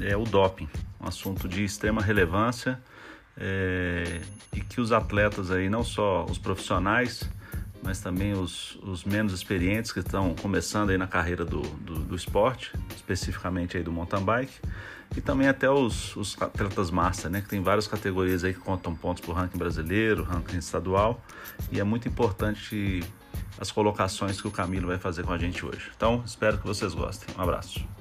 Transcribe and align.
é 0.00 0.16
o 0.16 0.24
doping, 0.24 0.68
um 1.00 1.08
assunto 1.08 1.48
de 1.48 1.64
extrema 1.64 2.02
relevância 2.02 2.80
é, 3.36 4.20
e 4.54 4.60
que 4.60 4.80
os 4.80 4.92
atletas 4.92 5.50
aí, 5.50 5.68
não 5.68 5.84
só 5.84 6.24
os 6.24 6.38
profissionais, 6.38 7.28
mas 7.82 8.00
também 8.00 8.32
os, 8.32 8.76
os 8.82 9.04
menos 9.04 9.32
experientes 9.32 9.92
que 9.92 10.00
estão 10.00 10.34
começando 10.34 10.90
aí 10.90 10.98
na 10.98 11.06
carreira 11.06 11.44
do, 11.44 11.60
do, 11.60 11.94
do, 12.00 12.16
esporte, 12.16 12.72
especificamente 12.94 13.76
aí 13.76 13.82
do 13.82 13.92
mountain 13.92 14.22
bike, 14.22 14.52
e 15.16 15.20
também 15.20 15.48
até 15.48 15.70
os, 15.70 16.14
os 16.16 16.40
atletas 16.40 16.90
master, 16.90 17.30
né, 17.30 17.40
que 17.40 17.48
tem 17.48 17.62
várias 17.62 17.86
categorias 17.86 18.44
aí 18.44 18.52
que 18.52 18.60
contam 18.60 18.94
pontos 18.94 19.22
para 19.22 19.30
o 19.30 19.34
ranking 19.34 19.58
brasileiro, 19.58 20.24
ranking 20.24 20.58
estadual, 20.58 21.22
e 21.70 21.80
é 21.80 21.84
muito 21.84 22.08
importante 22.08 23.02
as 23.60 23.70
colocações 23.70 24.40
que 24.40 24.48
o 24.48 24.50
Camilo 24.50 24.88
vai 24.88 24.98
fazer 24.98 25.24
com 25.24 25.32
a 25.32 25.38
gente 25.38 25.64
hoje. 25.64 25.90
Então, 25.96 26.22
espero 26.26 26.58
que 26.58 26.66
vocês 26.66 26.94
gostem. 26.94 27.34
Um 27.36 27.42
abraço. 27.42 27.97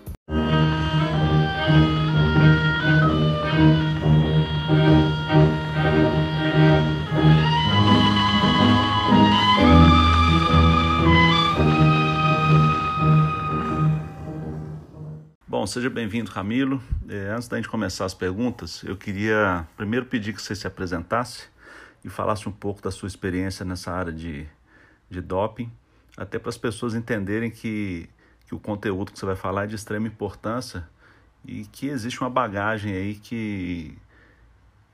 Seja 15.68 15.90
bem-vindo, 15.90 16.32
Camilo. 16.32 16.82
É, 17.10 17.30
antes 17.30 17.48
da 17.48 17.58
gente 17.58 17.68
começar 17.68 18.06
as 18.06 18.14
perguntas, 18.14 18.84
eu 18.84 18.96
queria 18.96 19.68
primeiro 19.76 20.06
pedir 20.06 20.34
que 20.34 20.42
você 20.42 20.56
se 20.56 20.66
apresentasse 20.66 21.48
e 22.04 22.10
falasse 22.10 22.48
um 22.48 22.52
pouco 22.52 22.82
da 22.82 22.90
sua 22.90 23.08
experiência 23.08 23.66
nessa 23.66 23.92
área 23.92 24.14
de, 24.14 24.48
de 25.10 25.22
doping, 25.22 25.70
até 26.16 26.40
para 26.40 26.50
as 26.50 26.58
pessoas 26.58 26.96
entenderem 26.96 27.52
que, 27.52 28.10
que 28.48 28.56
o 28.56 28.60
conteúdo 28.60 29.12
que 29.12 29.20
você 29.20 29.26
vai 29.26 29.36
falar 29.36 29.66
é 29.66 29.68
de 29.68 29.76
extrema 29.76 30.08
importância 30.08 30.88
e 31.46 31.66
que 31.66 31.88
existe 31.88 32.22
uma 32.22 32.30
bagagem 32.30 32.94
aí 32.94 33.16
que, 33.16 33.98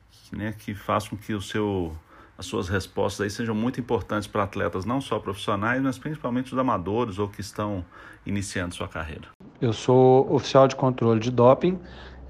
que, 0.10 0.36
né, 0.36 0.54
que 0.58 0.74
faça 0.74 1.10
com 1.10 1.18
que 1.18 1.34
o 1.34 1.42
seu, 1.42 1.96
as 2.38 2.46
suas 2.48 2.68
respostas 2.68 3.22
aí 3.22 3.30
sejam 3.30 3.54
muito 3.54 3.80
importantes 3.80 4.28
para 4.28 4.44
atletas, 4.44 4.86
não 4.86 5.00
só 5.00 5.20
profissionais, 5.20 5.82
mas 5.82 6.00
principalmente 6.00 6.52
os 6.52 6.58
amadores 6.58 7.20
ou 7.20 7.28
que 7.28 7.42
estão 7.42 7.86
iniciando 8.26 8.74
sua 8.74 8.88
carreira. 8.88 9.33
Eu 9.64 9.72
sou 9.72 10.30
oficial 10.30 10.68
de 10.68 10.76
controle 10.76 11.22
de 11.22 11.32
doping, 11.32 11.80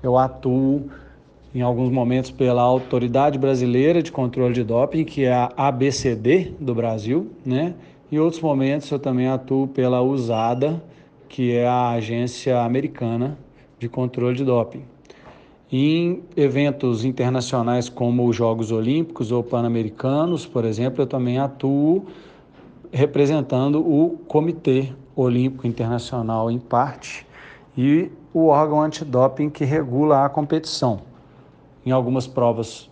eu 0.04 0.20
atuo 0.20 0.84
em 1.56 1.64
alguns 1.64 1.90
momentos 1.90 2.30
pela 2.30 2.62
Autoridade 2.62 3.40
Brasileira 3.40 4.04
de 4.04 4.12
Controle 4.12 4.54
de 4.54 4.64
Doping, 4.64 5.04
que 5.04 5.24
é 5.24 5.34
a 5.34 5.52
ABCD 5.58 6.54
do 6.60 6.76
Brasil, 6.76 7.32
né? 7.44 7.74
Em 8.12 8.20
outros 8.20 8.40
momentos 8.40 8.92
eu 8.92 9.00
também 9.00 9.30
atuo 9.30 9.68
pela 9.68 10.00
USADA, 10.00 10.84
que 11.28 11.52
é 11.52 11.66
a 11.66 11.90
agência 11.90 12.62
americana 12.62 13.36
de 13.80 13.90
controle 13.90 14.38
de 14.38 14.46
doping. 14.46 14.84
Em 15.72 16.22
eventos 16.38 17.04
internacionais 17.04 17.90
como 17.90 18.28
os 18.28 18.36
Jogos 18.36 18.72
Olímpicos 18.72 19.32
ou 19.32 19.42
Pan-Americanos, 19.42 20.46
por 20.46 20.66
exemplo, 20.66 21.02
eu 21.02 21.08
também 21.08 21.40
atuo 21.40 22.06
representando 22.92 23.80
o 23.80 24.20
Comitê 24.28 24.94
Olímpico 25.16 25.66
Internacional 25.66 26.52
em 26.52 26.60
parte 26.60 27.26
e 27.78 28.12
o 28.34 28.48
órgão 28.48 28.82
antidoping 28.82 29.50
que 29.50 29.66
regula 29.66 30.26
a 30.26 30.30
competição. 30.30 31.02
Em 31.86 31.92
algumas 31.92 32.28
provas 32.28 32.90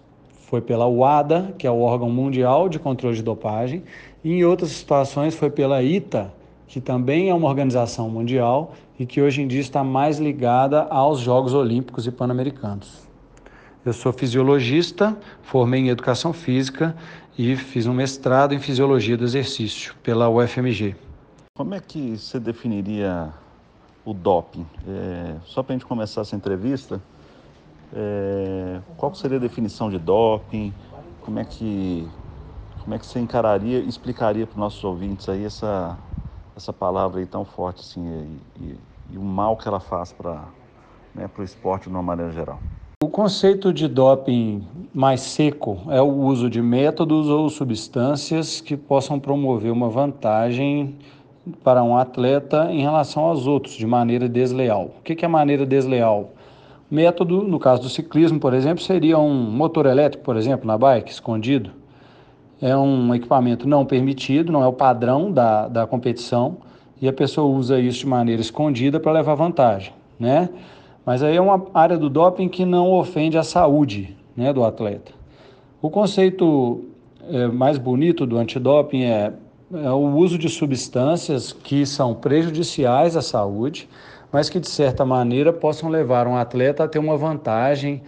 foi 0.52 0.60
pela 0.60 0.88
UADA, 0.88 1.54
que 1.58 1.66
é 1.66 1.72
o 1.72 1.80
órgão 1.80 2.10
mundial 2.10 2.68
de 2.68 2.78
controle 2.78 3.16
de 3.16 3.24
dopagem, 3.24 3.84
e 4.24 4.34
em 4.34 4.44
outras 4.44 4.72
situações 4.72 5.34
foi 5.34 5.50
pela 5.50 5.82
ITA, 5.82 6.34
que 6.68 6.82
também 6.82 7.30
é 7.30 7.34
uma 7.34 7.48
organização 7.48 8.10
mundial 8.10 8.74
e 9.00 9.06
que 9.06 9.22
hoje 9.22 9.42
em 9.42 9.48
dia 9.48 9.62
está 9.62 9.84
mais 9.84 10.20
ligada 10.20 10.84
aos 10.84 11.20
Jogos 11.20 11.54
Olímpicos 11.54 12.06
e 12.06 12.12
Pan-Americanos. 12.12 13.08
Eu 13.84 13.94
sou 13.94 14.14
fisiologista, 14.14 15.18
formei 15.42 15.82
em 15.82 15.90
educação 15.90 16.32
física 16.32 16.96
e 17.38 17.56
fiz 17.56 17.88
um 17.88 17.94
mestrado 17.94 18.54
em 18.54 18.60
fisiologia 18.60 19.18
do 19.18 19.24
exercício 19.24 19.96
pela 20.04 20.30
UFMG. 20.30 20.96
Como 21.58 21.74
é 21.74 21.80
que 21.80 22.18
você 22.18 22.40
definiria 22.40 23.34
o 24.06 24.14
doping? 24.14 24.66
É, 24.88 25.36
só 25.46 25.62
para 25.64 25.74
a 25.74 25.78
gente 25.78 25.86
começar 25.86 26.22
essa 26.22 26.36
entrevista, 26.36 27.02
é, 27.94 28.80
qual 28.98 29.14
seria 29.14 29.38
a 29.38 29.42
definição 29.42 29.90
de 29.90 30.00
doping? 30.00 30.74
Como 31.22 31.40
é 31.40 31.46
que, 31.46 32.08
como 32.82 32.96
é 32.96 33.00
que 33.00 33.06
você 33.06 33.20
encararia, 33.20 33.80
explicaria 33.80 34.46
para 34.46 34.54
os 34.54 34.60
nossos 34.60 34.84
ouvintes 34.84 35.28
aí 35.30 35.46
essa, 35.46 35.98
essa 36.56 36.72
palavra 36.72 37.20
aí 37.20 37.26
tão 37.26 37.46
forte 37.46 37.82
assim 37.82 38.40
e, 38.60 38.64
e, 38.64 38.80
e 39.12 39.18
o 39.18 39.22
mal 39.22 39.58
que 39.58 39.68
ela 39.68 39.80
faz 39.80 40.12
para 40.12 40.46
né, 41.14 41.30
o 41.38 41.44
esporte 41.44 41.84
de 41.84 41.90
uma 41.90 42.02
maneira 42.02 42.32
geral? 42.32 42.60
O 43.04 43.10
conceito 43.10 43.74
de 43.74 43.88
doping 43.88 44.68
mais 44.94 45.22
seco 45.22 45.80
é 45.90 46.00
o 46.00 46.06
uso 46.06 46.50
de 46.50 46.62
métodos 46.62 47.28
ou 47.28 47.50
substâncias 47.50 48.62
que 48.62 48.78
possam 48.78 49.20
promover 49.20 49.72
uma 49.72 49.90
vantagem 49.90 51.00
para 51.64 51.84
um 51.84 51.98
atleta 51.98 52.68
em 52.72 52.82
relação 52.82 53.24
aos 53.24 53.48
outros 53.48 53.76
de 53.76 53.86
maneira 53.86 54.30
desleal. 54.30 54.92
O 55.00 55.02
que 55.02 55.26
é 55.26 55.28
maneira 55.28 55.66
desleal? 55.66 56.32
Método, 56.90 57.44
no 57.44 57.58
caso 57.58 57.82
do 57.82 57.90
ciclismo, 57.90 58.40
por 58.40 58.54
exemplo, 58.54 58.84
seria 58.84 59.18
um 59.18 59.34
motor 59.34 59.86
elétrico, 59.86 60.24
por 60.24 60.36
exemplo, 60.36 60.68
na 60.68 60.78
bike, 60.78 61.10
escondido. 61.10 61.72
É 62.62 62.76
um 62.76 63.16
equipamento 63.16 63.68
não 63.68 63.86
permitido, 63.86 64.52
não 64.52 64.62
é 64.62 64.68
o 64.68 64.74
padrão 64.74 65.32
da, 65.32 65.68
da 65.68 65.88
competição, 65.88 66.58
e 67.02 67.08
a 67.08 67.14
pessoa 67.14 67.48
usa 67.48 67.80
isso 67.80 68.00
de 68.00 68.08
maneira 68.08 68.42
escondida 68.42 69.00
para 69.00 69.12
levar 69.12 69.36
vantagem, 69.36 69.94
né? 70.20 70.50
Mas 71.06 71.24
aí 71.24 71.36
é 71.36 71.42
uma 71.42 71.66
área 71.74 71.98
do 71.98 72.10
doping 72.10 72.48
que 72.48 72.64
não 72.64 72.92
ofende 72.92 73.38
a 73.38 73.44
saúde 73.44 74.16
né, 74.36 74.54
do 74.54 74.64
atleta. 74.64 75.12
O 75.82 75.90
conceito 75.90 76.86
é, 77.28 77.48
mais 77.48 77.78
bonito 77.78 78.26
do 78.26 78.38
antidoping 78.38 79.04
é, 79.04 79.34
o 79.72 80.16
uso 80.18 80.38
de 80.38 80.50
substâncias 80.50 81.54
que 81.54 81.86
são 81.86 82.14
prejudiciais 82.14 83.16
à 83.16 83.22
saúde, 83.22 83.88
mas 84.32 84.50
que 84.50 84.60
de 84.60 84.70
certa 84.70 85.06
maneira 85.06 85.54
possam 85.54 85.90
levar 85.90 86.28
um 86.28 86.36
atleta 86.36 86.84
a 86.84 86.88
ter 86.88 87.00
uma 87.00 87.18
vantagem 87.18 88.02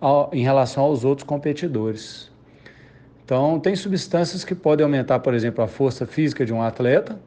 ao, 0.00 0.30
em 0.32 0.42
relação 0.42 0.84
aos 0.84 1.04
outros 1.04 1.26
competidores. 1.26 2.30
Então, 3.24 3.58
tem 3.58 3.74
substâncias 3.74 4.44
que 4.44 4.54
podem 4.54 4.84
aumentar, 4.84 5.18
por 5.20 5.32
exemplo, 5.32 5.64
a 5.64 5.66
força 5.66 6.06
física 6.06 6.44
de 6.44 6.52
um 6.52 6.60
atleta, 6.60 7.18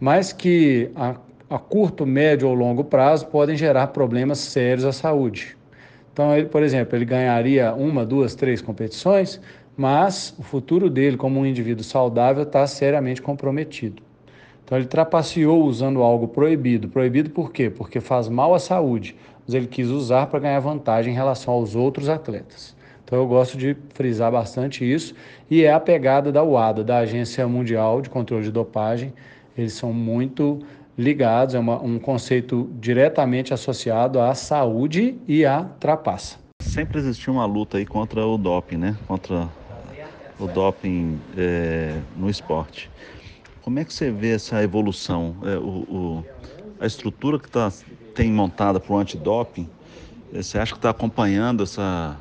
mas 0.00 0.32
que 0.32 0.90
a, 0.96 1.16
a 1.50 1.58
curto, 1.58 2.06
médio 2.06 2.48
ou 2.48 2.54
longo 2.54 2.84
prazo 2.84 3.26
podem 3.26 3.56
gerar 3.56 3.88
problemas 3.88 4.38
sérios 4.38 4.84
à 4.84 4.92
saúde. 4.92 5.56
Então, 6.12 6.34
ele, 6.34 6.46
por 6.46 6.62
exemplo, 6.62 6.96
ele 6.96 7.04
ganharia 7.04 7.74
uma, 7.74 8.06
duas, 8.06 8.34
três 8.34 8.62
competições, 8.62 9.40
mas 9.78 10.34
o 10.36 10.42
futuro 10.42 10.90
dele 10.90 11.16
como 11.16 11.38
um 11.38 11.46
indivíduo 11.46 11.84
saudável 11.84 12.42
está 12.42 12.66
seriamente 12.66 13.22
comprometido. 13.22 14.02
Então 14.64 14.76
ele 14.76 14.88
trapaceou 14.88 15.64
usando 15.64 16.02
algo 16.02 16.26
proibido. 16.26 16.88
Proibido 16.88 17.30
por 17.30 17.52
quê? 17.52 17.70
Porque 17.70 18.00
faz 18.00 18.28
mal 18.28 18.52
à 18.52 18.58
saúde, 18.58 19.14
mas 19.46 19.54
ele 19.54 19.68
quis 19.68 19.88
usar 19.88 20.26
para 20.26 20.40
ganhar 20.40 20.58
vantagem 20.58 21.12
em 21.12 21.16
relação 21.16 21.54
aos 21.54 21.76
outros 21.76 22.08
atletas. 22.08 22.76
Então 23.04 23.20
eu 23.20 23.26
gosto 23.26 23.56
de 23.56 23.76
frisar 23.94 24.32
bastante 24.32 24.84
isso 24.84 25.14
e 25.48 25.62
é 25.62 25.72
a 25.72 25.78
pegada 25.78 26.32
da 26.32 26.42
UADA, 26.42 26.82
da 26.82 26.98
Agência 26.98 27.46
Mundial 27.46 28.02
de 28.02 28.10
Controle 28.10 28.42
de 28.42 28.50
Dopagem. 28.50 29.12
Eles 29.56 29.74
são 29.74 29.92
muito 29.92 30.58
ligados, 30.98 31.54
é 31.54 31.58
uma, 31.58 31.80
um 31.80 32.00
conceito 32.00 32.68
diretamente 32.80 33.54
associado 33.54 34.20
à 34.20 34.34
saúde 34.34 35.16
e 35.28 35.46
à 35.46 35.62
trapaça. 35.62 36.36
Sempre 36.60 36.98
existiu 36.98 37.32
uma 37.32 37.46
luta 37.46 37.78
aí 37.78 37.86
contra 37.86 38.26
o 38.26 38.36
doping, 38.36 38.76
né? 38.76 38.96
Contra 39.06 39.48
o 40.38 40.46
doping 40.46 41.20
é, 41.36 42.00
no 42.16 42.30
esporte. 42.30 42.90
Como 43.62 43.78
é 43.78 43.84
que 43.84 43.92
você 43.92 44.10
vê 44.10 44.34
essa 44.34 44.62
evolução? 44.62 45.36
É, 45.44 45.56
o, 45.58 45.62
o, 45.62 46.24
a 46.80 46.86
estrutura 46.86 47.38
que 47.38 47.50
tá, 47.50 47.72
tem 48.14 48.30
montada 48.30 48.80
para 48.80 48.92
o 48.92 48.98
antidoping, 48.98 49.68
é, 50.32 50.42
você 50.42 50.58
acha 50.58 50.72
que 50.72 50.78
está 50.78 50.90
acompanhando 50.90 51.62
essa, 51.64 52.16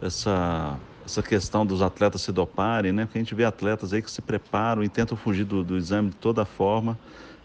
essa, 0.00 0.78
essa 1.04 1.22
questão 1.22 1.64
dos 1.64 1.82
atletas 1.82 2.22
se 2.22 2.32
doparem, 2.32 2.92
né? 2.92 3.04
Porque 3.04 3.18
a 3.18 3.22
gente 3.22 3.34
vê 3.34 3.44
atletas 3.44 3.92
aí 3.92 4.02
que 4.02 4.10
se 4.10 4.22
preparam 4.22 4.82
e 4.82 4.88
tentam 4.88 5.16
fugir 5.16 5.44
do, 5.44 5.62
do 5.62 5.76
exame 5.76 6.10
de 6.10 6.16
toda 6.16 6.44
forma. 6.44 6.98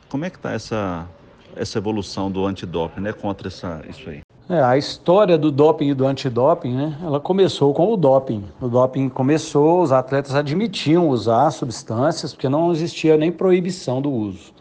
Como 0.10 0.24
é 0.24 0.30
que 0.30 0.38
está 0.38 0.52
essa, 0.54 1.08
essa 1.56 1.78
evolução 1.78 2.32
do 2.32 2.46
antidoping 2.46 3.02
né, 3.02 3.14
contra 3.14 3.50
essa, 3.50 3.84
isso 3.88 4.10
aí? 4.10 4.27
É, 4.50 4.62
a 4.62 4.78
história 4.78 5.38
do 5.38 5.52
doping 5.52 5.90
e 5.90 5.94
do 5.94 6.08
antidoping, 6.08 6.74
né? 6.74 6.98
Ela 7.04 7.20
começou 7.20 7.74
com 7.74 7.92
o 7.92 7.98
doping. 7.98 8.46
O 8.62 8.70
doping 8.70 9.10
começou, 9.10 9.82
os 9.82 9.92
atletas 9.92 10.34
admitiam 10.36 11.10
usar 11.10 11.52
substâncias, 11.52 12.34
porque 12.34 12.48
não 12.48 12.72
existia 12.72 13.18
nem 13.18 13.30
proibição 13.30 14.02
do 14.02 14.10
uso. 14.10 14.54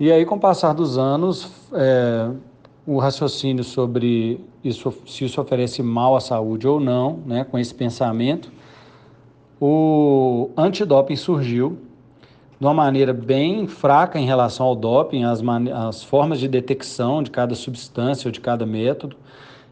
E 0.00 0.10
aí, 0.10 0.26
com 0.26 0.34
o 0.34 0.40
passar 0.40 0.72
dos 0.72 0.98
anos, 0.98 1.52
é, 1.72 2.30
o 2.84 2.98
raciocínio 2.98 3.62
sobre 3.62 4.40
isso, 4.64 4.92
se 5.06 5.24
isso 5.24 5.40
oferece 5.40 5.84
mal 5.84 6.16
à 6.16 6.20
saúde 6.20 6.66
ou 6.66 6.80
não, 6.80 7.20
né, 7.24 7.44
com 7.44 7.56
esse 7.58 7.72
pensamento, 7.72 8.50
o 9.60 10.50
antidoping 10.56 11.16
surgiu 11.16 11.78
de 12.58 12.66
uma 12.66 12.74
maneira 12.74 13.12
bem 13.12 13.66
fraca 13.66 14.18
em 14.18 14.24
relação 14.24 14.66
ao 14.66 14.74
doping, 14.74 15.24
as, 15.24 15.42
as 15.74 16.02
formas 16.02 16.40
de 16.40 16.48
detecção 16.48 17.22
de 17.22 17.30
cada 17.30 17.54
substância 17.54 18.28
ou 18.28 18.32
de 18.32 18.40
cada 18.40 18.64
método, 18.64 19.16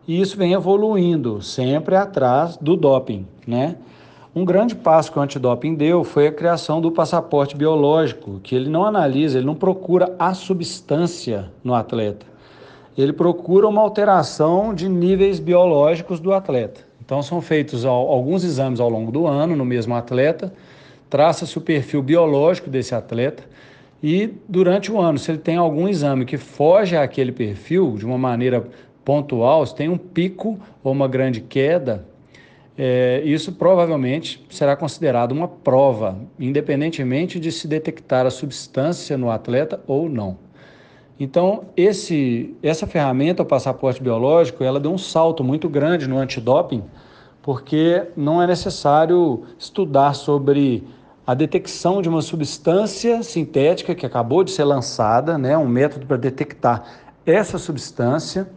e 0.07 0.21
isso 0.21 0.37
vem 0.37 0.53
evoluindo 0.53 1.41
sempre 1.41 1.97
atrás 1.97 2.59
do 2.59 2.77
doping, 2.77 3.27
né? 3.47 3.77
Um 4.37 4.45
grande 4.45 4.75
passo 4.75 5.13
que 5.13 5.19
o 5.19 5.23
antidoping 5.23 5.77
deu 5.77 6.03
foi 6.03 6.27
a 6.27 6.33
criação 6.33 6.81
do 6.81 6.91
passaporte 6.91 7.57
biológico, 7.57 8.41
que 8.43 8.55
ele 8.55 8.69
não 8.69 8.85
analisa, 8.85 9.39
ele 9.39 9.47
não 9.47 9.55
procura 9.55 10.13
a 10.19 10.35
substância 10.35 11.53
no 11.63 11.73
atleta. 11.73 12.27
Ele 12.99 13.13
procura 13.13 13.69
uma 13.69 13.81
alteração 13.81 14.75
de 14.75 14.89
níveis 14.89 15.39
biológicos 15.39 16.19
do 16.19 16.33
atleta. 16.33 16.81
Então 17.05 17.23
são 17.23 17.41
feitos 17.41 17.85
alguns 17.85 18.43
exames 18.43 18.81
ao 18.81 18.91
longo 18.91 19.13
do 19.13 19.25
ano 19.25 19.55
no 19.55 19.65
mesmo 19.65 19.95
atleta, 19.95 20.53
traça-se 21.09 21.57
o 21.57 21.61
perfil 21.61 22.03
biológico 22.03 22.69
desse 22.69 22.95
atleta 22.95 23.45
e 24.03 24.35
durante 24.47 24.93
o 24.93 25.01
ano, 25.01 25.19
se 25.19 25.31
ele 25.31 25.39
tem 25.39 25.57
algum 25.57 25.89
exame 25.89 26.27
que 26.27 26.37
foge 26.37 26.97
àquele 26.97 27.33
perfil 27.33 27.97
de 27.97 28.05
uma 28.05 28.19
maneira 28.19 28.67
pontual, 29.03 29.65
se 29.65 29.75
tem 29.75 29.89
um 29.89 29.97
pico 29.97 30.59
ou 30.83 30.93
uma 30.93 31.09
grande 31.09 31.41
queda, 31.41 32.05
é, 32.77 33.23
isso 33.25 33.53
provavelmente 33.53 34.45
será 34.51 34.77
considerado 34.77 35.33
uma 35.33 35.47
prova, 35.47 36.19
independentemente 36.39 37.39
de 37.39 37.53
se 37.53 37.69
detectar 37.69 38.27
a 38.27 38.31
substância 38.31 39.17
no 39.17 39.31
atleta 39.31 39.81
ou 39.87 40.09
não. 40.09 40.37
Então, 41.19 41.67
esse, 41.77 42.55
essa 42.63 42.87
ferramenta, 42.87 43.43
o 43.43 43.47
passaporte 43.47 44.03
biológico, 44.03 44.65
ela 44.65 44.81
deu 44.81 44.93
um 44.93 44.99
salto 44.99 45.45
muito 45.45 45.69
grande 45.69 46.09
no 46.09 46.19
antidoping, 46.19 46.83
porque 47.45 48.09
não 48.17 48.41
é 48.41 48.47
necessário 48.47 49.43
estudar 49.59 50.15
sobre 50.15 50.83
a 51.27 51.35
detecção 51.35 52.01
de 52.01 52.09
uma 52.09 52.23
substância 52.23 53.23
sintética 53.23 53.95
que 53.95 54.07
acabou 54.07 54.43
de 54.43 54.51
ser 54.51 54.65
lançada, 54.65 55.37
né, 55.37 55.57
um 55.57 55.69
método 55.69 56.07
para 56.07 56.17
detectar 56.17 56.85
essa 57.27 57.59
substância 57.59 58.49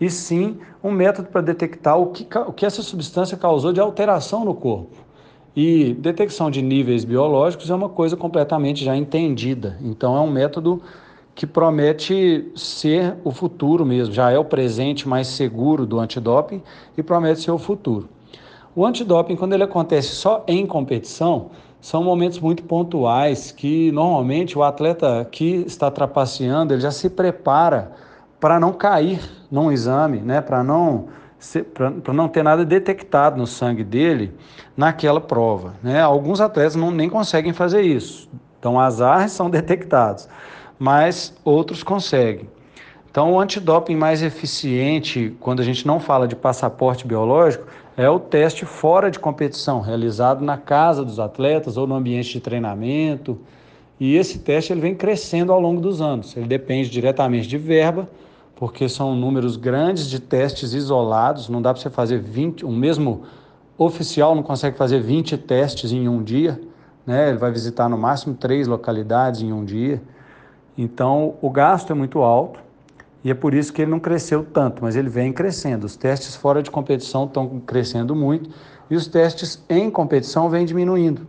e 0.00 0.10
sim 0.10 0.58
um 0.82 0.90
método 0.90 1.28
para 1.28 1.42
detectar 1.42 1.96
o 1.96 2.08
que, 2.08 2.26
o 2.36 2.52
que 2.52 2.66
essa 2.66 2.82
substância 2.82 3.36
causou 3.36 3.72
de 3.72 3.80
alteração 3.80 4.44
no 4.44 4.52
corpo. 4.52 4.96
E 5.54 5.94
detecção 5.94 6.50
de 6.50 6.60
níveis 6.60 7.04
biológicos 7.04 7.70
é 7.70 7.74
uma 7.74 7.88
coisa 7.88 8.16
completamente 8.16 8.84
já 8.84 8.96
entendida. 8.96 9.78
Então, 9.80 10.16
é 10.16 10.20
um 10.20 10.30
método 10.30 10.82
que 11.36 11.46
promete 11.46 12.50
ser 12.56 13.14
o 13.22 13.30
futuro 13.30 13.86
mesmo, 13.86 14.12
já 14.12 14.32
é 14.32 14.38
o 14.38 14.44
presente 14.44 15.08
mais 15.08 15.28
seguro 15.28 15.86
do 15.86 16.00
antidoping 16.00 16.60
e 16.98 17.02
promete 17.02 17.40
ser 17.40 17.52
o 17.52 17.58
futuro. 17.58 18.08
O 18.76 18.84
antidoping, 18.84 19.36
quando 19.36 19.52
ele 19.52 19.62
acontece 19.62 20.08
só 20.08 20.42
em 20.48 20.66
competição, 20.66 21.50
são 21.80 22.02
momentos 22.02 22.40
muito 22.40 22.64
pontuais 22.64 23.52
que 23.52 23.92
normalmente 23.92 24.58
o 24.58 24.64
atleta 24.64 25.24
que 25.30 25.64
está 25.66 25.90
trapaceando, 25.90 26.74
ele 26.74 26.80
já 26.80 26.90
se 26.90 27.08
prepara 27.08 27.92
para 28.40 28.58
não 28.58 28.72
cair 28.72 29.20
num 29.48 29.70
exame, 29.70 30.18
né? 30.18 30.40
para 30.40 30.64
não, 30.64 31.06
para 31.72 32.12
não 32.12 32.26
ter 32.26 32.42
nada 32.42 32.64
detectado 32.64 33.36
no 33.36 33.46
sangue 33.46 33.84
dele 33.84 34.34
naquela 34.76 35.20
prova. 35.20 35.74
Né? 35.80 36.00
Alguns 36.00 36.40
atletas 36.40 36.74
não, 36.74 36.90
nem 36.90 37.08
conseguem 37.08 37.52
fazer 37.52 37.82
isso, 37.82 38.28
então 38.58 38.80
azar 38.80 39.28
são 39.28 39.48
detectados, 39.48 40.28
mas 40.78 41.32
outros 41.44 41.84
conseguem. 41.84 42.48
Então, 43.08 43.32
o 43.32 43.38
antidoping 43.38 43.94
mais 43.94 44.24
eficiente, 44.24 45.36
quando 45.38 45.60
a 45.60 45.64
gente 45.64 45.86
não 45.86 46.00
fala 46.00 46.26
de 46.26 46.34
passaporte 46.34 47.06
biológico, 47.06 47.64
é 47.96 48.08
o 48.10 48.18
teste 48.18 48.64
fora 48.64 49.10
de 49.10 49.18
competição, 49.18 49.80
realizado 49.80 50.44
na 50.44 50.56
casa 50.56 51.04
dos 51.04 51.20
atletas 51.20 51.76
ou 51.76 51.86
no 51.86 51.94
ambiente 51.94 52.32
de 52.32 52.40
treinamento. 52.40 53.38
E 54.00 54.16
esse 54.16 54.40
teste 54.40 54.72
ele 54.72 54.80
vem 54.80 54.94
crescendo 54.94 55.52
ao 55.52 55.60
longo 55.60 55.80
dos 55.80 56.00
anos. 56.00 56.36
Ele 56.36 56.46
depende 56.46 56.90
diretamente 56.90 57.46
de 57.46 57.56
verba, 57.56 58.08
porque 58.56 58.88
são 58.88 59.14
números 59.14 59.56
grandes 59.56 60.08
de 60.08 60.18
testes 60.18 60.72
isolados, 60.72 61.48
não 61.48 61.62
dá 61.62 61.72
para 61.72 61.82
você 61.82 61.90
fazer 61.90 62.18
20, 62.18 62.66
um 62.66 62.74
mesmo 62.74 63.22
oficial 63.76 64.34
não 64.34 64.42
consegue 64.42 64.76
fazer 64.76 65.00
20 65.00 65.36
testes 65.38 65.92
em 65.92 66.08
um 66.08 66.22
dia, 66.22 66.60
né? 67.04 67.28
Ele 67.28 67.38
vai 67.38 67.50
visitar 67.50 67.88
no 67.88 67.98
máximo 67.98 68.34
três 68.34 68.68
localidades 68.68 69.42
em 69.42 69.52
um 69.52 69.64
dia. 69.64 70.00
Então, 70.78 71.34
o 71.40 71.50
gasto 71.50 71.90
é 71.90 71.94
muito 71.94 72.20
alto 72.20 72.60
e 73.24 73.30
é 73.30 73.34
por 73.34 73.54
isso 73.54 73.72
que 73.72 73.80
ele 73.80 73.90
não 73.90 73.98
cresceu 73.98 74.44
tanto, 74.44 74.82
mas 74.82 74.94
ele 74.94 75.08
vem 75.08 75.32
crescendo. 75.32 75.84
Os 75.84 75.96
testes 75.96 76.36
fora 76.36 76.62
de 76.62 76.70
competição 76.70 77.24
estão 77.24 77.58
crescendo 77.60 78.14
muito 78.14 78.50
e 78.90 78.94
os 78.94 79.06
testes 79.06 79.64
em 79.66 79.90
competição 79.90 80.50
vêm 80.50 80.66
diminuindo. 80.66 81.26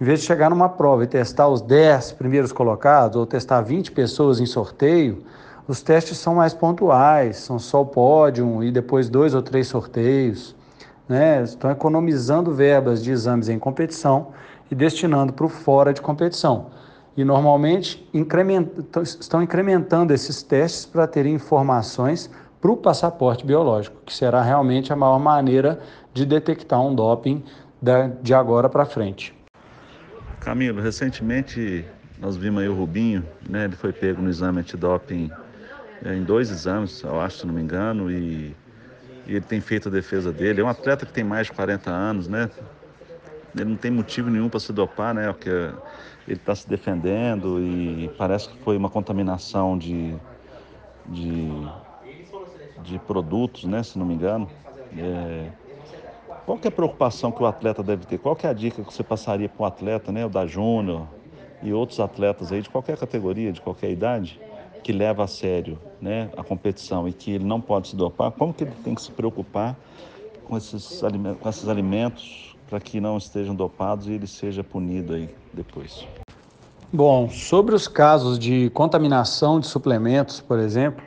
Em 0.00 0.04
vez 0.04 0.20
de 0.20 0.26
chegar 0.26 0.48
numa 0.48 0.70
prova 0.70 1.04
e 1.04 1.06
testar 1.06 1.48
os 1.48 1.60
10 1.60 2.12
primeiros 2.12 2.50
colocados 2.50 3.16
ou 3.16 3.26
testar 3.26 3.60
20 3.60 3.92
pessoas 3.92 4.40
em 4.40 4.46
sorteio, 4.46 5.22
os 5.66 5.82
testes 5.82 6.16
são 6.16 6.36
mais 6.36 6.54
pontuais, 6.54 7.36
são 7.36 7.58
só 7.58 7.82
o 7.82 7.86
pódio 7.86 8.64
e 8.64 8.70
depois 8.70 9.10
dois 9.10 9.34
ou 9.34 9.42
três 9.42 9.68
sorteios. 9.68 10.56
Né? 11.06 11.42
Estão 11.42 11.70
economizando 11.70 12.54
verbas 12.54 13.04
de 13.04 13.10
exames 13.10 13.50
em 13.50 13.58
competição 13.58 14.28
e 14.70 14.74
destinando 14.74 15.32
para 15.34 15.44
o 15.44 15.48
fora 15.48 15.92
de 15.92 16.00
competição. 16.00 16.66
E 17.18 17.24
normalmente 17.24 18.08
estão 19.02 19.42
incrementando 19.42 20.14
esses 20.14 20.40
testes 20.40 20.86
para 20.86 21.04
terem 21.04 21.34
informações 21.34 22.30
para 22.60 22.70
o 22.70 22.76
passaporte 22.76 23.44
biológico, 23.44 23.96
que 24.06 24.14
será 24.14 24.40
realmente 24.40 24.92
a 24.92 24.96
maior 24.96 25.18
maneira 25.18 25.80
de 26.14 26.24
detectar 26.24 26.80
um 26.80 26.94
doping 26.94 27.42
de 28.22 28.32
agora 28.32 28.68
para 28.68 28.84
frente. 28.84 29.34
Camilo, 30.38 30.80
recentemente 30.80 31.84
nós 32.20 32.36
vimos 32.36 32.62
aí 32.62 32.68
o 32.68 32.74
Rubinho, 32.74 33.24
né? 33.50 33.64
Ele 33.64 33.74
foi 33.74 33.92
pego 33.92 34.22
no 34.22 34.30
exame 34.30 34.60
antidoping 34.60 35.28
é, 36.04 36.14
em 36.14 36.22
dois 36.22 36.52
exames, 36.52 37.02
eu 37.02 37.20
acho, 37.20 37.38
se 37.38 37.46
não 37.48 37.52
me 37.52 37.60
engano, 37.60 38.12
e, 38.12 38.54
e, 39.26 39.34
ele 39.34 39.40
tem 39.40 39.60
feito 39.60 39.88
a 39.88 39.90
defesa 39.90 40.30
dele. 40.30 40.60
É 40.60 40.64
um 40.64 40.68
atleta 40.68 41.04
que 41.04 41.12
tem 41.12 41.24
mais 41.24 41.48
de 41.48 41.52
40 41.52 41.90
anos, 41.90 42.28
né? 42.28 42.48
Ele 43.54 43.64
não 43.64 43.76
tem 43.76 43.90
motivo 43.90 44.30
nenhum 44.30 44.48
para 44.48 44.60
se 44.60 44.72
dopar, 44.72 45.14
né? 45.14 45.32
Porque 45.32 45.48
ele 45.48 46.36
está 46.36 46.54
se 46.54 46.68
defendendo 46.68 47.60
e 47.60 48.10
parece 48.18 48.48
que 48.48 48.58
foi 48.58 48.76
uma 48.76 48.90
contaminação 48.90 49.76
de, 49.76 50.14
de, 51.06 51.48
de 52.82 52.98
produtos, 53.00 53.64
né? 53.64 53.82
Se 53.82 53.98
não 53.98 54.06
me 54.06 54.14
engano. 54.14 54.48
É, 54.96 55.50
qual 56.44 56.58
é 56.62 56.68
a 56.68 56.70
preocupação 56.70 57.30
que 57.30 57.42
o 57.42 57.46
atleta 57.46 57.82
deve 57.82 58.06
ter? 58.06 58.18
Qual 58.18 58.36
é 58.42 58.46
a 58.46 58.52
dica 58.52 58.82
que 58.82 58.92
você 58.92 59.02
passaria 59.02 59.48
para 59.48 59.62
o 59.62 59.66
atleta, 59.66 60.12
né? 60.12 60.24
O 60.24 60.28
da 60.28 60.46
Júnior 60.46 61.06
e 61.62 61.72
outros 61.72 61.98
atletas 62.00 62.52
aí 62.52 62.62
de 62.62 62.70
qualquer 62.70 62.96
categoria, 62.96 63.52
de 63.52 63.60
qualquer 63.60 63.90
idade? 63.90 64.40
que 64.88 64.92
leva 64.92 65.24
a 65.24 65.26
sério 65.26 65.78
né, 66.00 66.30
a 66.34 66.42
competição 66.42 67.06
e 67.06 67.12
que 67.12 67.32
ele 67.32 67.44
não 67.44 67.60
pode 67.60 67.88
se 67.88 67.96
dopar, 67.96 68.30
como 68.30 68.54
que 68.54 68.64
ele 68.64 68.72
tem 68.82 68.94
que 68.94 69.02
se 69.02 69.10
preocupar 69.10 69.76
com 70.44 70.56
esses 70.56 71.02
com 71.40 71.48
esses 71.48 71.68
alimentos 71.68 72.56
para 72.68 72.78
que 72.80 73.00
não 73.00 73.16
estejam 73.16 73.54
dopados 73.54 74.08
e 74.08 74.12
ele 74.12 74.26
seja 74.26 74.62
punido 74.62 75.14
aí 75.14 75.28
depois? 75.52 76.06
Bom, 76.92 77.28
sobre 77.28 77.74
os 77.74 77.86
casos 77.86 78.38
de 78.38 78.70
contaminação 78.70 79.60
de 79.60 79.66
suplementos, 79.66 80.40
por 80.40 80.58
exemplo, 80.58 81.04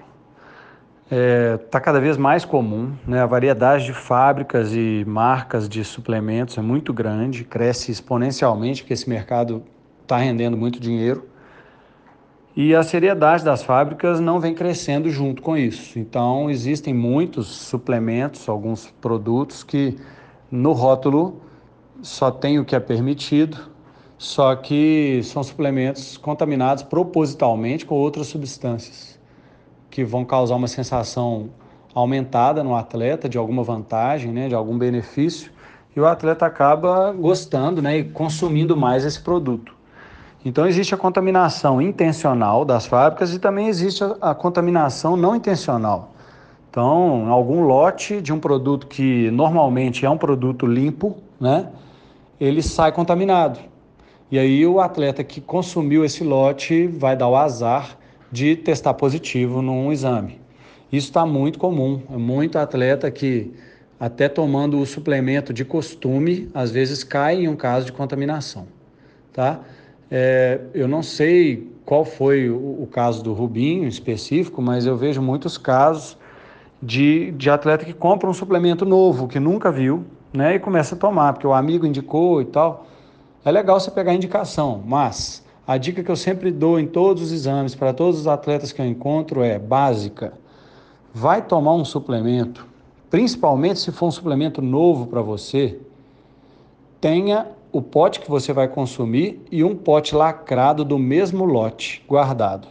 está 1.05 1.15
é, 1.15 1.57
tá 1.57 1.79
cada 1.79 1.99
vez 1.99 2.17
mais 2.17 2.45
comum. 2.45 2.93
Né? 3.05 3.19
A 3.19 3.25
variedade 3.25 3.85
de 3.85 3.93
fábricas 3.93 4.73
e 4.73 5.03
marcas 5.07 5.67
de 5.67 5.83
suplementos 5.83 6.57
é 6.57 6.61
muito 6.61 6.93
grande, 6.93 7.43
cresce 7.43 7.91
exponencialmente, 7.91 8.83
porque 8.83 8.93
esse 8.93 9.09
mercado 9.09 9.63
está 10.03 10.17
rendendo 10.17 10.55
muito 10.55 10.79
dinheiro. 10.79 11.27
E 12.55 12.75
a 12.75 12.83
seriedade 12.83 13.43
das 13.43 13.63
fábricas 13.63 14.19
não 14.19 14.39
vem 14.39 14.53
crescendo 14.53 15.09
junto 15.09 15.41
com 15.41 15.57
isso. 15.57 15.97
Então, 15.97 16.49
existem 16.49 16.93
muitos 16.93 17.47
suplementos, 17.47 18.47
alguns 18.47 18.91
produtos 19.01 19.63
que 19.63 19.97
no 20.51 20.73
rótulo 20.73 21.41
só 22.01 22.31
tem 22.31 22.59
o 22.59 22.65
que 22.65 22.75
é 22.75 22.79
permitido, 22.79 23.57
só 24.17 24.55
que 24.55 25.21
são 25.23 25.43
suplementos 25.43 26.17
contaminados 26.17 26.83
propositalmente 26.83 27.85
com 27.85 27.95
outras 27.95 28.27
substâncias 28.27 29.19
que 29.89 30.03
vão 30.03 30.23
causar 30.23 30.55
uma 30.55 30.67
sensação 30.67 31.49
aumentada 31.93 32.63
no 32.63 32.75
atleta 32.75 33.27
de 33.27 33.37
alguma 33.37 33.63
vantagem, 33.63 34.31
né, 34.31 34.47
de 34.47 34.55
algum 34.55 34.77
benefício, 34.77 35.51
e 35.95 35.99
o 35.99 36.05
atleta 36.05 36.45
acaba 36.45 37.11
gostando 37.11 37.81
né, 37.81 37.97
e 37.97 38.03
consumindo 38.05 38.77
mais 38.77 39.03
esse 39.03 39.19
produto. 39.19 39.75
Então 40.43 40.65
existe 40.65 40.95
a 40.95 40.97
contaminação 40.97 41.81
intencional 41.81 42.63
das 42.63 42.85
fábricas 42.85 43.33
e 43.33 43.39
também 43.39 43.67
existe 43.67 44.03
a, 44.03 44.15
a 44.21 44.35
contaminação 44.35 45.17
não 45.17 45.35
intencional. 45.35 46.13
Então, 46.69 47.29
algum 47.29 47.65
lote 47.65 48.21
de 48.21 48.31
um 48.31 48.39
produto 48.39 48.87
que 48.87 49.29
normalmente 49.31 50.05
é 50.05 50.09
um 50.09 50.17
produto 50.17 50.65
limpo, 50.65 51.17
né, 51.37 51.67
ele 52.41 52.63
sai 52.63 52.91
contaminado. 52.91 53.59
E 54.31 54.39
aí 54.39 54.65
o 54.65 54.79
atleta 54.79 55.23
que 55.23 55.39
consumiu 55.39 56.03
esse 56.03 56.23
lote 56.23 56.87
vai 56.87 57.15
dar 57.15 57.27
o 57.27 57.35
azar 57.35 57.95
de 58.31 58.55
testar 58.55 58.95
positivo 58.95 59.61
num 59.61 59.91
exame. 59.91 60.41
Isso 60.91 61.09
está 61.09 61.23
muito 61.23 61.59
comum. 61.59 62.01
É 62.11 62.17
muito 62.17 62.57
atleta 62.57 63.11
que, 63.11 63.53
até 63.99 64.27
tomando 64.27 64.79
o 64.79 64.85
suplemento 64.87 65.53
de 65.53 65.63
costume, 65.63 66.49
às 66.51 66.71
vezes 66.71 67.03
cai 67.03 67.43
em 67.43 67.47
um 67.47 67.55
caso 67.55 67.85
de 67.85 67.91
contaminação. 67.91 68.65
Tá? 69.31 69.59
É, 70.09 70.61
eu 70.73 70.87
não 70.87 71.03
sei 71.03 71.69
qual 71.85 72.03
foi 72.03 72.49
o, 72.49 72.81
o 72.81 72.87
caso 72.91 73.21
do 73.21 73.33
Rubinho 73.33 73.87
específico, 73.87 74.61
mas 74.61 74.87
eu 74.87 74.97
vejo 74.97 75.21
muitos 75.21 75.57
casos 75.59 76.17
de, 76.81 77.31
de 77.33 77.49
atleta 77.51 77.85
que 77.85 77.93
compra 77.93 78.27
um 78.27 78.33
suplemento 78.33 78.83
novo, 78.83 79.27
que 79.27 79.39
nunca 79.39 79.71
viu, 79.71 80.03
né, 80.33 80.55
e 80.55 80.59
começa 80.59 80.95
a 80.95 80.97
tomar, 80.97 81.33
porque 81.33 81.47
o 81.47 81.53
amigo 81.53 81.85
indicou 81.85 82.41
e 82.41 82.45
tal. 82.45 82.85
É 83.43 83.51
legal 83.51 83.79
você 83.79 83.91
pegar 83.91 84.11
a 84.11 84.15
indicação, 84.15 84.81
mas 84.85 85.43
a 85.65 85.77
dica 85.77 86.03
que 86.03 86.11
eu 86.11 86.15
sempre 86.15 86.51
dou 86.51 86.79
em 86.79 86.87
todos 86.87 87.23
os 87.23 87.31
exames, 87.31 87.75
para 87.75 87.93
todos 87.93 88.19
os 88.19 88.27
atletas 88.27 88.71
que 88.71 88.81
eu 88.81 88.85
encontro, 88.85 89.43
é 89.43 89.57
básica. 89.57 90.33
Vai 91.13 91.41
tomar 91.41 91.73
um 91.73 91.83
suplemento, 91.83 92.65
principalmente 93.09 93.79
se 93.79 93.91
for 93.91 94.07
um 94.07 94.11
suplemento 94.11 94.61
novo 94.61 95.07
para 95.07 95.21
você, 95.21 95.79
tenha 96.99 97.47
o 97.71 97.81
pote 97.81 98.19
que 98.19 98.29
você 98.29 98.53
vai 98.53 98.67
consumir 98.67 99.41
e 99.51 99.63
um 99.63 99.75
pote 99.75 100.15
lacrado 100.15 100.83
do 100.83 100.99
mesmo 100.99 101.45
lote 101.45 102.03
guardado. 102.07 102.67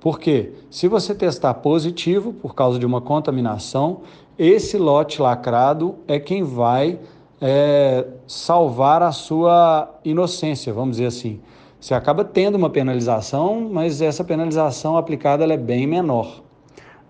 Porque 0.00 0.52
se 0.70 0.86
você 0.86 1.14
testar 1.14 1.54
positivo 1.54 2.32
por 2.32 2.54
causa 2.54 2.78
de 2.78 2.86
uma 2.86 3.00
contaminação, 3.00 4.02
esse 4.38 4.78
lote 4.78 5.20
lacrado 5.20 5.96
é 6.06 6.20
quem 6.20 6.42
vai 6.42 6.98
é, 7.40 8.06
salvar 8.26 9.02
a 9.02 9.10
sua 9.10 9.98
inocência, 10.04 10.72
vamos 10.72 10.96
dizer 10.96 11.06
assim. 11.06 11.40
Você 11.80 11.94
acaba 11.94 12.24
tendo 12.24 12.56
uma 12.56 12.70
penalização, 12.70 13.68
mas 13.70 14.00
essa 14.00 14.24
penalização 14.24 14.96
aplicada 14.96 15.44
é 15.44 15.56
bem 15.56 15.86
menor 15.86 16.40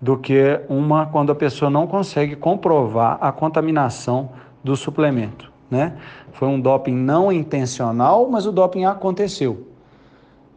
do 0.01 0.17
que 0.17 0.61
uma 0.69 1.07
quando 1.07 1.31
a 1.31 1.35
pessoa 1.35 1.69
não 1.69 1.85
consegue 1.85 2.35
comprovar 2.35 3.17
a 3.19 3.31
contaminação 3.31 4.29
do 4.63 4.75
suplemento. 4.75 5.51
Né? 5.69 5.97
Foi 6.31 6.47
um 6.47 6.59
doping 6.59 6.95
não 6.95 7.31
intencional, 7.31 8.27
mas 8.29 8.45
o 8.45 8.51
doping 8.51 8.85
aconteceu. 8.85 9.67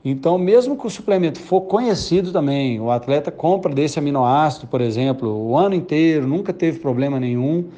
Então, 0.05 0.37
mesmo 0.37 0.77
que 0.77 0.87
o 0.87 0.91
suplemento 0.91 1.39
for 1.39 1.61
conhecido 1.63 2.33
também, 2.33 2.81
o 2.81 2.91
atleta 2.91 3.31
compra 3.31 3.73
desse 3.73 3.99
aminoácido, 3.99 4.67
por 4.67 4.81
exemplo, 4.81 5.31
o 5.31 5.57
ano 5.57 5.77
inteiro, 5.77 6.27
nunca 6.27 6.53
teve 6.53 6.81
problema 6.81 7.21
nenhum, 7.21 7.69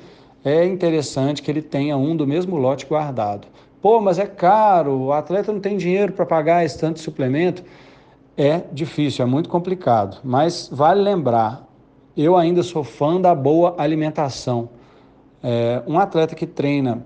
é 0.43 0.65
interessante 0.65 1.43
que 1.43 1.51
ele 1.51 1.61
tenha 1.61 1.97
um 1.97 2.17
do 2.17 2.27
mesmo 2.27 2.57
lote 2.57 2.87
guardado. 2.87 3.47
Pô, 3.83 4.01
mas 4.01 4.19
é 4.19 4.27
caro, 4.27 4.99
o 4.99 5.13
atleta 5.13 5.53
não 5.53 5.61
tem 5.61 5.77
dinheiro 5.77 6.13
para 6.13 6.25
pagar 6.25 6.65
esse 6.65 6.79
tanto 6.79 6.97
de 6.97 7.03
suplemento. 7.03 7.63
É 8.37 8.63
difícil, 8.73 9.25
é 9.25 9.29
muito 9.29 9.49
complicado, 9.49 10.19
mas 10.25 10.69
vale 10.73 11.03
lembrar, 11.03 11.69
eu 12.17 12.37
ainda 12.37 12.63
sou 12.63 12.83
fã 12.83 13.21
da 13.21 13.35
boa 13.35 13.75
alimentação. 13.77 14.71
É, 15.43 15.83
um 15.87 15.99
atleta 15.99 16.35
que 16.35 16.47
treina 16.47 17.05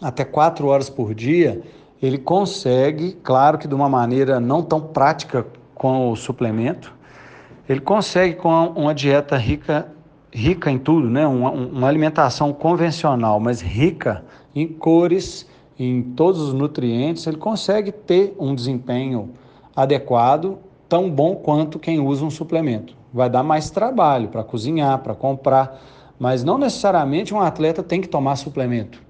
até 0.00 0.24
quatro 0.24 0.66
horas 0.68 0.88
por 0.88 1.14
dia, 1.14 1.62
ele 2.02 2.18
consegue, 2.18 3.12
claro 3.22 3.58
que 3.58 3.66
de 3.66 3.74
uma 3.74 3.88
maneira 3.88 4.38
não 4.38 4.62
tão 4.62 4.80
prática 4.80 5.46
com 5.74 6.10
o 6.10 6.16
suplemento, 6.16 6.94
ele 7.68 7.80
consegue 7.80 8.34
com 8.34 8.48
uma 8.68 8.94
dieta 8.94 9.36
rica, 9.36 9.88
rica 10.32 10.70
em 10.70 10.78
tudo, 10.78 11.08
né? 11.08 11.26
uma, 11.26 11.50
uma 11.50 11.88
alimentação 11.88 12.52
convencional, 12.52 13.40
mas 13.40 13.60
rica 13.60 14.24
em 14.54 14.68
cores, 14.68 15.48
em 15.78 16.02
todos 16.02 16.40
os 16.40 16.52
nutrientes, 16.52 17.26
ele 17.26 17.36
consegue 17.36 17.92
ter 17.92 18.34
um 18.38 18.54
desempenho 18.54 19.30
adequado, 19.74 20.58
tão 20.88 21.10
bom 21.10 21.36
quanto 21.36 21.78
quem 21.78 22.00
usa 22.00 22.24
um 22.24 22.30
suplemento. 22.30 22.94
Vai 23.12 23.28
dar 23.28 23.42
mais 23.42 23.70
trabalho 23.70 24.28
para 24.28 24.44
cozinhar, 24.44 24.98
para 25.00 25.14
comprar, 25.14 25.80
mas 26.18 26.44
não 26.44 26.56
necessariamente 26.56 27.34
um 27.34 27.40
atleta 27.40 27.82
tem 27.82 28.00
que 28.00 28.08
tomar 28.08 28.36
suplemento. 28.36 29.02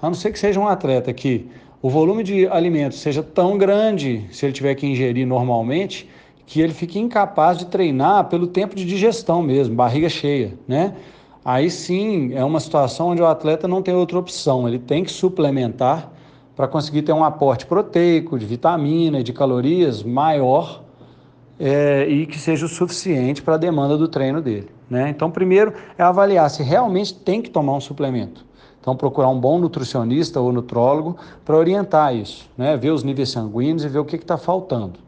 A 0.00 0.06
não 0.06 0.14
ser 0.14 0.32
que 0.32 0.38
seja 0.38 0.58
um 0.58 0.66
atleta 0.66 1.12
que 1.12 1.48
o 1.82 1.90
volume 1.90 2.22
de 2.22 2.46
alimentos 2.46 3.00
seja 3.00 3.24
tão 3.24 3.58
grande, 3.58 4.24
se 4.30 4.46
ele 4.46 4.52
tiver 4.52 4.74
que 4.76 4.86
ingerir 4.86 5.26
normalmente, 5.26 6.08
que 6.46 6.60
ele 6.60 6.72
fique 6.72 6.98
incapaz 6.98 7.58
de 7.58 7.66
treinar 7.66 8.28
pelo 8.28 8.46
tempo 8.46 8.76
de 8.76 8.84
digestão 8.84 9.42
mesmo, 9.42 9.74
barriga 9.74 10.08
cheia, 10.08 10.54
né? 10.68 10.94
Aí 11.44 11.68
sim 11.68 12.34
é 12.34 12.44
uma 12.44 12.60
situação 12.60 13.08
onde 13.08 13.20
o 13.20 13.26
atleta 13.26 13.66
não 13.66 13.82
tem 13.82 13.94
outra 13.94 14.16
opção, 14.16 14.68
ele 14.68 14.78
tem 14.78 15.02
que 15.02 15.10
suplementar 15.10 16.12
para 16.54 16.68
conseguir 16.68 17.02
ter 17.02 17.12
um 17.12 17.24
aporte 17.24 17.66
proteico, 17.66 18.38
de 18.38 18.46
vitamina 18.46 19.18
e 19.18 19.22
de 19.24 19.32
calorias 19.32 20.04
maior 20.04 20.84
é, 21.58 22.06
e 22.08 22.26
que 22.26 22.38
seja 22.38 22.64
o 22.64 22.68
suficiente 22.68 23.42
para 23.42 23.54
a 23.54 23.58
demanda 23.58 23.96
do 23.96 24.06
treino 24.06 24.40
dele. 24.40 24.68
Né? 24.88 25.08
Então, 25.08 25.30
primeiro 25.30 25.72
é 25.98 26.02
avaliar 26.04 26.48
se 26.48 26.62
realmente 26.62 27.12
tem 27.12 27.42
que 27.42 27.50
tomar 27.50 27.74
um 27.74 27.80
suplemento. 27.80 28.44
Então, 28.82 28.96
procurar 28.96 29.28
um 29.28 29.38
bom 29.38 29.60
nutricionista 29.60 30.40
ou 30.40 30.52
nutrólogo 30.52 31.16
para 31.44 31.56
orientar 31.56 32.16
isso, 32.16 32.50
né? 32.58 32.76
ver 32.76 32.90
os 32.90 33.04
níveis 33.04 33.30
sanguíneos 33.30 33.84
e 33.84 33.88
ver 33.88 34.00
o 34.00 34.04
que 34.04 34.16
está 34.16 34.36
faltando. 34.36 34.98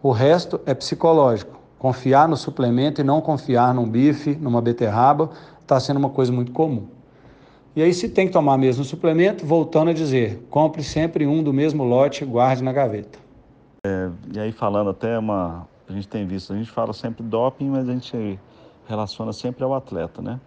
O 0.00 0.12
resto 0.12 0.60
é 0.64 0.72
psicológico. 0.72 1.58
Confiar 1.76 2.28
no 2.28 2.36
suplemento 2.36 3.00
e 3.00 3.04
não 3.04 3.20
confiar 3.20 3.74
num 3.74 3.88
bife, 3.88 4.36
numa 4.36 4.62
beterraba, 4.62 5.30
está 5.60 5.80
sendo 5.80 5.96
uma 5.96 6.10
coisa 6.10 6.30
muito 6.30 6.52
comum. 6.52 6.86
E 7.74 7.82
aí, 7.82 7.92
se 7.92 8.08
tem 8.08 8.28
que 8.28 8.32
tomar 8.32 8.56
mesmo 8.56 8.84
suplemento, 8.84 9.44
voltando 9.44 9.90
a 9.90 9.92
dizer, 9.92 10.46
compre 10.48 10.84
sempre 10.84 11.26
um 11.26 11.42
do 11.42 11.52
mesmo 11.52 11.82
lote 11.82 12.24
guarde 12.24 12.62
na 12.62 12.72
gaveta. 12.72 13.18
É, 13.84 14.08
e 14.32 14.38
aí, 14.38 14.52
falando 14.52 14.90
até 14.90 15.18
uma. 15.18 15.66
A 15.88 15.92
gente 15.92 16.06
tem 16.06 16.24
visto, 16.24 16.52
a 16.52 16.56
gente 16.56 16.70
fala 16.70 16.92
sempre 16.92 17.24
doping, 17.24 17.70
mas 17.70 17.88
a 17.88 17.92
gente 17.92 18.38
relaciona 18.86 19.32
sempre 19.32 19.64
ao 19.64 19.74
atleta, 19.74 20.22
né? 20.22 20.38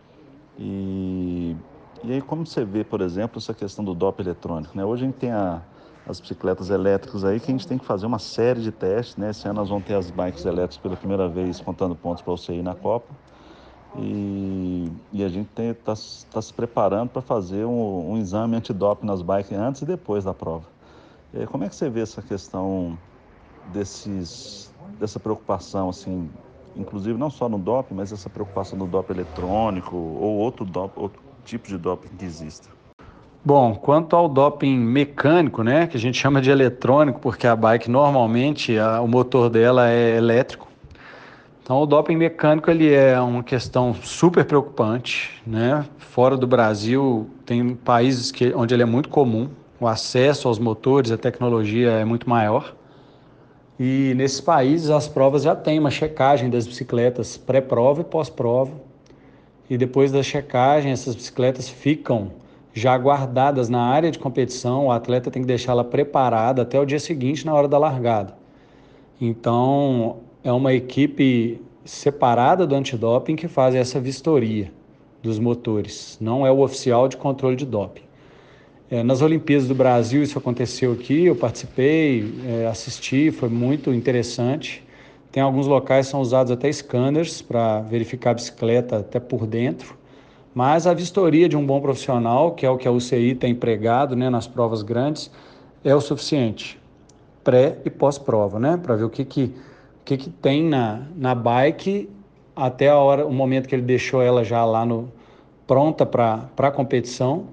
E 0.58 1.56
e 2.04 2.12
aí 2.12 2.22
como 2.22 2.46
você 2.46 2.66
vê, 2.66 2.84
por 2.84 3.02
exemplo, 3.02 3.38
essa 3.38 3.54
questão 3.54 3.84
do 3.84 3.94
DOP 3.94 4.20
eletrônico, 4.22 4.76
né? 4.76 4.84
Hoje 4.84 5.04
a 5.04 5.06
gente 5.08 5.16
tem 5.18 5.32
a, 5.32 5.62
as 6.08 6.20
bicicletas 6.20 6.70
elétricas 6.70 7.24
aí 7.24 7.40
que 7.40 7.50
a 7.50 7.54
gente 7.54 7.66
tem 7.66 7.78
que 7.78 7.86
fazer 7.86 8.06
uma 8.06 8.20
série 8.20 8.62
de 8.62 8.72
testes, 8.72 9.16
né? 9.16 9.30
Esse 9.30 9.48
ano 9.48 9.62
nós 9.62 9.70
vamos 9.70 9.86
ter 9.86 9.96
as 9.96 10.12
bikes 10.12 10.44
elétricas 10.46 10.78
pela 10.78 10.98
primeira 10.98 11.30
vez 11.30 11.62
contando 11.62 11.96
pontos 11.96 12.22
para 12.22 12.32
você 12.32 12.54
ir 12.54 12.64
na 12.64 12.76
Copa. 12.76 13.14
E, 13.96 14.92
e 15.12 15.24
a 15.24 15.30
gente 15.30 15.50
está 15.60 15.94
tá 16.32 16.42
se 16.42 16.54
preparando 16.54 17.10
para 17.10 17.22
fazer 17.22 17.64
um, 17.66 18.12
um 18.12 18.18
exame 18.18 18.56
antidoping 18.56 19.06
nas 19.06 19.22
bikes 19.22 19.58
antes 19.58 19.82
e 19.84 19.86
depois 19.86 20.24
da 20.24 20.34
prova. 20.34 20.66
E 21.34 21.46
como 21.48 21.64
é 21.64 21.70
que 21.70 21.76
você 21.76 21.90
vê 21.90 22.02
essa 22.02 22.22
questão 22.22 22.98
desses, 23.72 24.74
dessa 25.00 25.20
preocupação, 25.20 25.90
assim, 25.90 26.30
inclusive 26.76 27.18
não 27.18 27.30
só 27.30 27.48
no 27.48 27.58
doping, 27.58 27.94
mas 27.94 28.12
essa 28.12 28.30
preocupação 28.30 28.78
do 28.78 28.88
doping 28.88 29.14
eletrônico 29.14 29.96
ou 29.96 30.38
outro 30.38 30.66
doping, 30.66 31.00
outro, 31.00 31.22
tipo 31.44 31.68
de 31.68 31.78
doping 31.78 32.10
que 32.18 32.26
exista? 32.26 32.70
Bom, 33.46 33.76
quanto 33.76 34.16
ao 34.16 34.30
doping 34.30 34.78
mecânico, 34.78 35.64
né, 35.64 35.86
que 35.86 35.98
a 35.98 36.00
gente 36.00 36.18
chama 36.18 36.42
de 36.42 36.50
eletrônico, 36.50 37.20
porque 37.20 37.46
a 37.46 37.56
bike 37.56 37.92
normalmente 37.92 38.78
a, 38.78 39.02
o 39.02 39.08
motor 39.08 39.50
dela 39.50 39.90
é 39.90 40.16
elétrico. 40.16 40.70
Então, 41.62 41.82
o 41.82 41.86
doping 41.86 42.16
mecânico 42.16 42.70
ele 42.70 42.94
é 42.94 43.20
uma 43.20 43.44
questão 43.44 43.94
super 43.94 44.44
preocupante, 44.46 45.42
né? 45.48 45.86
Fora 45.98 46.36
do 46.36 46.46
Brasil, 46.46 47.30
tem 47.46 47.74
países 47.74 48.32
que, 48.32 48.54
onde 48.54 48.74
ele 48.74 48.84
é 48.84 48.86
muito 48.86 49.08
comum, 49.08 49.50
o 49.80 49.88
acesso 49.88 50.50
aos 50.50 50.60
motores, 50.60 51.12
a 51.12 51.18
tecnologia 51.18 51.92
é 51.92 52.06
muito 52.06 52.30
maior. 52.30 52.76
E 53.80 54.14
nesses 54.16 54.42
países 54.42 54.90
as 54.90 55.08
provas 55.08 55.44
já 55.44 55.56
têm 55.56 55.80
uma 55.80 55.90
checagem 55.90 56.50
das 56.50 56.68
bicicletas 56.68 57.38
pré-prova 57.38 58.02
e 58.02 58.04
pós-prova 58.04 58.72
e 59.70 59.78
depois 59.78 60.12
da 60.12 60.22
checagem 60.22 60.92
essas 60.92 61.16
bicicletas 61.16 61.70
ficam 61.70 62.32
já 62.74 62.98
guardadas 62.98 63.70
na 63.70 63.82
área 63.82 64.10
de 64.10 64.18
competição, 64.18 64.88
o 64.88 64.92
atleta 64.92 65.30
tem 65.30 65.44
que 65.44 65.48
deixá-la 65.48 65.84
preparada 65.84 66.64
até 66.64 66.80
o 66.80 66.86
dia 66.86 67.00
seguinte 67.00 67.46
na 67.46 67.54
hora 67.54 67.68
da 67.68 67.78
largada. 67.78 68.36
Então, 69.22 70.18
é 70.44 70.52
uma 70.52 70.74
equipe 70.74 71.62
separada 71.86 72.66
do 72.66 72.76
antidoping 72.76 73.36
que 73.36 73.48
faz 73.48 73.76
essa 73.76 74.00
vistoria 74.00 74.72
dos 75.22 75.40
motores, 75.40 76.18
não 76.20 76.46
é 76.46 76.52
o 76.52 76.60
oficial 76.60 77.08
de 77.08 77.16
controle 77.16 77.56
de 77.56 77.66
doping. 77.66 78.02
É, 78.92 79.02
nas 79.02 79.22
Olimpíadas 79.22 79.68
do 79.68 79.74
Brasil 79.74 80.22
isso 80.22 80.38
aconteceu 80.38 80.92
aqui, 80.92 81.26
eu 81.26 81.36
participei, 81.36 82.34
é, 82.46 82.68
assisti, 82.68 83.32
foi 83.32 83.50
muito 83.50 83.94
interessante. 83.94 84.84
Tem 85.34 85.42
alguns 85.42 85.66
locais 85.66 86.06
são 86.06 86.22
usados 86.22 86.52
até 86.52 86.72
scanners 86.72 87.42
para 87.42 87.82
verificar 87.82 88.30
a 88.30 88.34
bicicleta 88.36 89.00
até 89.00 89.20
por 89.20 89.48
dentro. 89.48 89.98
Mas 90.54 90.86
a 90.86 90.94
vistoria 90.94 91.50
de 91.50 91.58
um 91.58 91.66
bom 91.66 91.82
profissional, 91.82 92.52
que 92.52 92.68
é 92.68 92.70
o 92.70 92.78
que 92.78 92.88
a 92.88 92.92
UCI 92.92 93.34
tem 93.34 93.54
empregado 93.54 94.16
né, 94.16 94.30
nas 94.30 94.46
provas 94.46 94.84
grandes, 94.84 95.32
é 95.84 95.96
o 95.96 96.00
suficiente, 96.00 96.80
pré 97.44 97.80
e 97.84 97.90
pós-prova, 97.90 98.60
né? 98.60 98.78
Para 98.78 98.96
ver 98.96 99.06
o 99.06 99.10
que, 99.10 99.26
que, 99.26 99.46
o 99.46 100.06
que, 100.06 100.18
que 100.18 100.30
tem 100.30 100.64
na, 100.64 101.08
na 101.16 101.34
bike 101.34 102.08
até 102.56 102.90
a 102.90 102.98
hora, 103.00 103.26
o 103.26 103.34
momento 103.34 103.68
que 103.68 103.74
ele 103.74 103.82
deixou 103.82 104.22
ela 104.22 104.44
já 104.44 104.64
lá 104.64 104.86
no 104.86 105.12
pronta 105.66 106.06
para 106.06 106.48
a 106.56 106.72
competição 106.72 107.46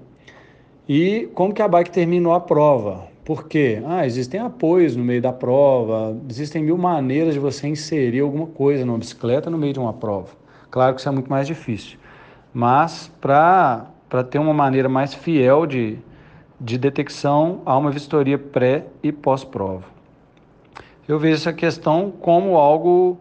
e 0.87 1.31
como 1.33 1.51
que 1.51 1.63
a 1.63 1.67
bike 1.67 1.89
terminou 1.89 2.33
a 2.33 2.39
prova. 2.39 3.10
Por 3.23 3.47
quê? 3.47 3.81
Ah, 3.85 4.05
existem 4.05 4.39
apoios 4.39 4.95
no 4.95 5.03
meio 5.03 5.21
da 5.21 5.31
prova, 5.31 6.17
existem 6.27 6.63
mil 6.63 6.77
maneiras 6.77 7.33
de 7.33 7.39
você 7.39 7.67
inserir 7.67 8.21
alguma 8.21 8.47
coisa 8.47 8.83
numa 8.83 8.97
bicicleta 8.97 9.49
no 9.49 9.57
meio 9.57 9.73
de 9.73 9.79
uma 9.79 9.93
prova. 9.93 10.29
Claro 10.71 10.95
que 10.95 11.01
isso 11.01 11.09
é 11.09 11.11
muito 11.11 11.29
mais 11.29 11.45
difícil, 11.45 11.99
mas 12.53 13.11
para 13.21 13.85
ter 14.29 14.39
uma 14.39 14.53
maneira 14.53 14.89
mais 14.89 15.13
fiel 15.13 15.67
de, 15.67 15.99
de 16.59 16.77
detecção, 16.77 17.61
há 17.65 17.77
uma 17.77 17.91
vistoria 17.91 18.39
pré 18.39 18.85
e 19.03 19.11
pós-prova. 19.11 19.83
Eu 21.07 21.19
vejo 21.19 21.35
essa 21.35 21.53
questão 21.53 22.09
como 22.09 22.55
algo 22.55 23.19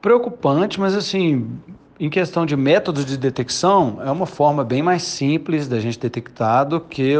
preocupante, 0.00 0.78
mas 0.78 0.94
assim, 0.94 1.58
em 1.98 2.10
questão 2.10 2.44
de 2.44 2.56
métodos 2.56 3.06
de 3.06 3.16
detecção, 3.16 3.98
é 4.04 4.10
uma 4.10 4.26
forma 4.26 4.62
bem 4.62 4.82
mais 4.82 5.02
simples 5.02 5.66
da 5.66 5.80
gente 5.80 5.98
detectar 5.98 6.68
do 6.68 6.80
que 6.80 7.14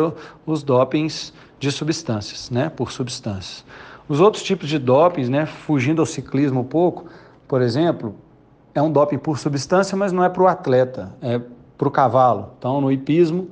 os 0.45 0.63
dopings 0.63 1.33
de 1.65 1.73
substâncias, 1.73 2.51
né, 2.51 2.69
por 2.69 2.93
substâncias. 2.93 3.65
Os 4.09 4.21
outros 4.21 4.43
tipos 4.43 4.69
de 4.69 4.79
dopings, 4.79 5.29
né, 5.29 5.47
fugindo 5.47 6.01
ao 6.03 6.07
ciclismo 6.07 6.61
um 6.61 6.65
pouco, 6.65 7.07
por 7.49 7.63
exemplo, 7.63 8.15
é 8.75 8.83
um 8.83 8.91
doping 8.91 9.19
por 9.19 9.39
substância, 9.39 9.97
mas 9.97 10.13
não 10.13 10.23
é 10.23 10.29
para 10.29 10.43
o 10.43 10.47
atleta, 10.47 11.15
é 11.23 11.41
para 11.79 11.89
o 11.89 11.91
cavalo. 11.91 12.51
Então, 12.59 12.81
no 12.81 12.93
hipismo, 12.93 13.49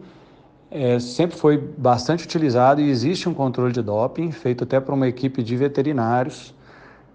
é, 0.70 0.98
sempre 0.98 1.36
foi 1.36 1.56
bastante 1.56 2.24
utilizado 2.24 2.80
e 2.80 2.90
existe 2.90 3.28
um 3.28 3.34
controle 3.34 3.72
de 3.72 3.82
doping, 3.82 4.30
feito 4.30 4.64
até 4.64 4.78
por 4.80 4.94
uma 4.94 5.08
equipe 5.08 5.42
de 5.42 5.56
veterinários, 5.56 6.54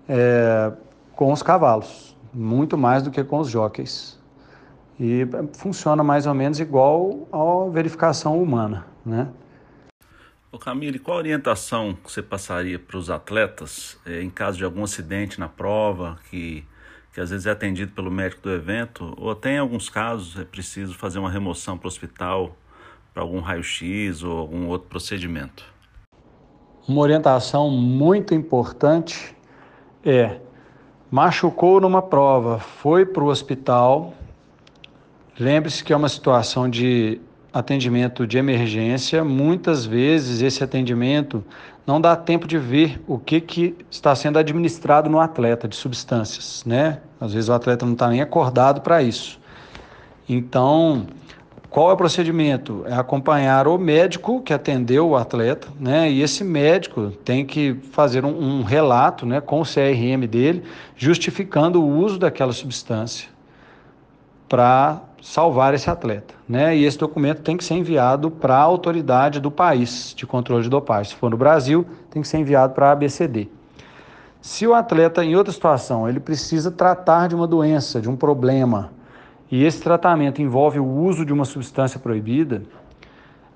é, 0.09 0.71
com 1.15 1.31
os 1.31 1.43
cavalos, 1.43 2.15
muito 2.33 2.77
mais 2.77 3.03
do 3.03 3.11
que 3.11 3.23
com 3.23 3.39
os 3.39 3.49
jockeys. 3.49 4.17
E 4.99 5.27
funciona 5.53 6.03
mais 6.03 6.25
ou 6.25 6.33
menos 6.33 6.59
igual 6.59 7.27
à 7.31 7.69
verificação 7.69 8.41
humana, 8.41 8.87
né? 9.05 9.27
Ô 10.57 10.59
Camille, 10.59 10.97
qual 10.97 11.17
a 11.17 11.19
orientação 11.19 11.93
que 11.93 12.11
você 12.11 12.19
passaria 12.19 12.79
para 12.79 12.97
os 12.97 13.11
atletas 13.11 13.95
eh, 14.03 14.23
em 14.23 14.29
caso 14.31 14.57
de 14.57 14.65
algum 14.65 14.83
acidente 14.83 15.39
na 15.39 15.47
prova, 15.47 16.17
que, 16.31 16.65
que 17.13 17.21
às 17.21 17.29
vezes 17.29 17.45
é 17.45 17.51
atendido 17.51 17.91
pelo 17.91 18.09
médico 18.09 18.41
do 18.41 18.51
evento, 18.51 19.13
ou 19.17 19.29
até 19.29 19.53
em 19.53 19.59
alguns 19.59 19.87
casos 19.87 20.35
é 20.35 20.43
preciso 20.43 20.95
fazer 20.95 21.19
uma 21.19 21.29
remoção 21.29 21.77
para 21.77 21.85
o 21.85 21.87
hospital, 21.87 22.57
para 23.13 23.21
algum 23.21 23.39
raio-x 23.39 24.23
ou 24.23 24.35
algum 24.35 24.65
outro 24.65 24.87
procedimento? 24.87 25.63
Uma 26.87 27.01
orientação 27.01 27.69
muito 27.69 28.33
importante 28.33 29.37
é 30.03 30.39
machucou 31.11 31.79
numa 31.79 32.01
prova, 32.01 32.57
foi 32.57 33.05
para 33.05 33.23
o 33.23 33.27
hospital. 33.27 34.15
Lembre-se 35.39 35.83
que 35.83 35.93
é 35.93 35.95
uma 35.95 36.09
situação 36.09 36.67
de 36.67 37.21
atendimento 37.57 38.27
de 38.27 38.37
emergência. 38.37 39.23
Muitas 39.23 39.85
vezes 39.85 40.41
esse 40.41 40.63
atendimento 40.63 41.43
não 41.85 41.99
dá 41.99 42.15
tempo 42.15 42.47
de 42.47 42.57
ver 42.57 43.01
o 43.07 43.17
que, 43.17 43.39
que 43.39 43.75
está 43.89 44.13
sendo 44.15 44.37
administrado 44.37 45.09
no 45.09 45.19
atleta 45.19 45.67
de 45.67 45.75
substâncias, 45.75 46.63
né? 46.65 46.99
Às 47.19 47.33
vezes 47.33 47.49
o 47.49 47.53
atleta 47.53 47.85
não 47.85 47.93
está 47.93 48.09
nem 48.09 48.21
acordado 48.21 48.81
para 48.81 49.01
isso. 49.01 49.39
Então, 50.27 51.07
qual 51.69 51.89
é 51.89 51.93
o 51.93 51.97
procedimento? 51.97 52.83
É 52.85 52.93
acompanhar 52.93 53.67
o 53.67 53.77
médico 53.77 54.41
que 54.41 54.53
atendeu 54.53 55.09
o 55.09 55.15
atleta, 55.15 55.69
né? 55.79 56.11
E 56.11 56.21
esse 56.21 56.43
médico 56.43 57.11
tem 57.23 57.45
que 57.45 57.75
fazer 57.91 58.25
um, 58.25 58.59
um 58.59 58.63
relato, 58.63 59.25
né, 59.25 59.39
com 59.39 59.61
o 59.61 59.63
CRM 59.63 60.27
dele, 60.27 60.63
justificando 60.95 61.81
o 61.81 61.97
uso 61.99 62.19
daquela 62.19 62.51
substância 62.51 63.29
para 64.47 65.01
salvar 65.21 65.73
esse 65.73 65.89
atleta, 65.89 66.33
né? 66.47 66.75
E 66.75 66.85
esse 66.85 66.97
documento 66.97 67.41
tem 67.41 67.57
que 67.57 67.63
ser 67.63 67.75
enviado 67.75 68.29
para 68.29 68.55
a 68.55 68.61
autoridade 68.61 69.39
do 69.39 69.49
país 69.49 70.13
de 70.15 70.25
controle 70.25 70.63
de 70.63 70.69
dopagem. 70.69 71.11
Se 71.11 71.15
for 71.15 71.29
no 71.29 71.37
Brasil, 71.37 71.85
tem 72.09 72.21
que 72.21 72.27
ser 72.27 72.37
enviado 72.37 72.73
para 72.73 72.89
a 72.89 72.91
ABCD. 72.91 73.49
Se 74.41 74.65
o 74.65 74.73
atleta, 74.73 75.25
em 75.25 75.35
outra 75.35 75.51
situação, 75.51 76.07
ele 76.07 76.19
precisa 76.19 76.71
tratar 76.71 77.27
de 77.27 77.35
uma 77.35 77.47
doença, 77.47 77.99
de 77.99 78.09
um 78.09 78.15
problema, 78.15 78.91
e 79.51 79.63
esse 79.63 79.81
tratamento 79.81 80.41
envolve 80.41 80.79
o 80.79 80.85
uso 80.85 81.25
de 81.25 81.33
uma 81.33 81.45
substância 81.45 81.99
proibida, 81.99 82.63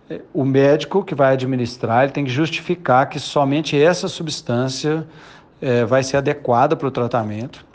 é, 0.09 0.21
o 0.33 0.43
médico 0.43 1.03
que 1.03 1.15
vai 1.15 1.33
administrar 1.33 2.03
ele 2.03 2.11
tem 2.11 2.25
que 2.25 2.31
justificar 2.31 3.07
que 3.07 3.19
somente 3.19 3.81
essa 3.81 4.07
substância 4.07 5.07
é, 5.61 5.85
vai 5.85 6.03
ser 6.03 6.17
adequada 6.17 6.75
para 6.75 6.87
o 6.87 6.91
tratamento. 6.91 7.65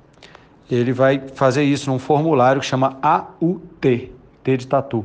Ele 0.71 0.93
vai 0.93 1.23
fazer 1.35 1.63
isso 1.63 1.91
num 1.91 1.99
formulário 1.99 2.61
que 2.61 2.67
chama 2.67 2.97
AUT, 3.01 4.13
T 4.43 4.57
de 4.57 4.67
tatu. 4.67 5.05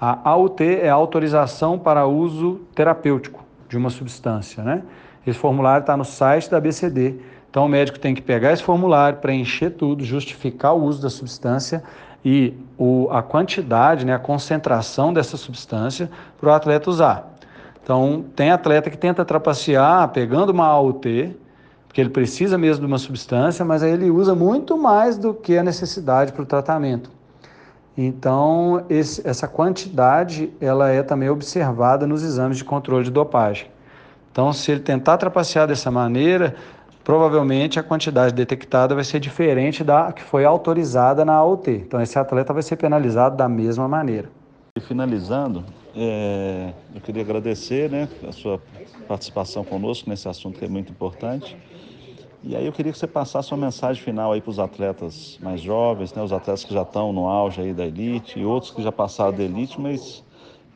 A 0.00 0.30
AUT 0.30 0.60
é 0.62 0.88
autorização 0.88 1.78
para 1.78 2.06
uso 2.06 2.60
terapêutico 2.74 3.44
de 3.68 3.76
uma 3.76 3.90
substância, 3.90 4.62
né? 4.62 4.82
Esse 5.26 5.38
formulário 5.38 5.82
está 5.82 5.96
no 5.96 6.04
site 6.04 6.50
da 6.50 6.60
BCD. 6.60 7.16
Então 7.50 7.66
o 7.66 7.68
médico 7.68 7.98
tem 7.98 8.14
que 8.14 8.22
pegar 8.22 8.52
esse 8.52 8.62
formulário, 8.62 9.18
preencher 9.18 9.70
tudo, 9.70 10.04
justificar 10.04 10.74
o 10.74 10.82
uso 10.82 11.02
da 11.02 11.10
substância 11.10 11.82
e 12.24 12.54
o, 12.78 13.08
a 13.10 13.22
quantidade, 13.22 14.04
né, 14.04 14.14
a 14.14 14.18
concentração 14.18 15.12
dessa 15.12 15.36
substância 15.36 16.10
para 16.38 16.50
o 16.50 16.52
atleta 16.52 16.90
usar. 16.90 17.30
Então, 17.82 18.24
tem 18.36 18.50
atleta 18.50 18.90
que 18.90 18.96
tenta 18.96 19.24
trapacear 19.24 20.08
pegando 20.10 20.50
uma 20.50 20.66
AUT, 20.66 21.36
porque 21.90 22.00
ele 22.00 22.10
precisa 22.10 22.56
mesmo 22.56 22.82
de 22.82 22.86
uma 22.86 22.98
substância, 22.98 23.64
mas 23.64 23.82
aí 23.82 23.90
ele 23.90 24.12
usa 24.12 24.32
muito 24.32 24.78
mais 24.78 25.18
do 25.18 25.34
que 25.34 25.58
a 25.58 25.62
necessidade 25.64 26.32
para 26.32 26.44
o 26.44 26.46
tratamento. 26.46 27.10
Então, 27.98 28.84
esse, 28.88 29.26
essa 29.26 29.48
quantidade 29.48 30.52
ela 30.60 30.88
é 30.88 31.02
também 31.02 31.28
observada 31.28 32.06
nos 32.06 32.22
exames 32.22 32.58
de 32.58 32.64
controle 32.64 33.02
de 33.02 33.10
dopagem. 33.10 33.66
Então, 34.30 34.52
se 34.52 34.70
ele 34.70 34.78
tentar 34.78 35.18
trapacear 35.18 35.66
dessa 35.66 35.90
maneira, 35.90 36.54
provavelmente 37.02 37.80
a 37.80 37.82
quantidade 37.82 38.32
detectada 38.32 38.94
vai 38.94 39.02
ser 39.02 39.18
diferente 39.18 39.82
da 39.82 40.12
que 40.12 40.22
foi 40.22 40.44
autorizada 40.44 41.24
na 41.24 41.32
AOT. 41.32 41.72
Então, 41.72 42.00
esse 42.00 42.16
atleta 42.16 42.52
vai 42.52 42.62
ser 42.62 42.76
penalizado 42.76 43.36
da 43.36 43.48
mesma 43.48 43.88
maneira. 43.88 44.30
E 44.78 44.80
finalizando, 44.80 45.64
é, 45.96 46.72
eu 46.94 47.00
queria 47.00 47.22
agradecer 47.22 47.90
né, 47.90 48.08
a 48.28 48.30
sua 48.30 48.60
participação 49.08 49.64
conosco 49.64 50.08
nesse 50.08 50.28
assunto 50.28 50.56
que 50.56 50.64
é 50.64 50.68
muito 50.68 50.92
importante. 50.92 51.56
E 52.42 52.56
aí 52.56 52.64
eu 52.64 52.72
queria 52.72 52.90
que 52.90 52.98
você 52.98 53.06
passasse 53.06 53.52
uma 53.52 53.66
mensagem 53.66 54.02
final 54.02 54.32
aí 54.32 54.40
para 54.40 54.50
os 54.50 54.58
atletas 54.58 55.38
mais 55.42 55.60
jovens, 55.60 56.14
né, 56.14 56.22
os 56.22 56.32
atletas 56.32 56.64
que 56.64 56.72
já 56.72 56.82
estão 56.82 57.12
no 57.12 57.28
auge 57.28 57.60
aí 57.60 57.74
da 57.74 57.84
elite 57.84 58.38
e 58.38 58.46
outros 58.46 58.72
que 58.72 58.82
já 58.82 58.90
passaram 58.90 59.36
da 59.36 59.42
elite, 59.42 59.78
mas 59.78 60.24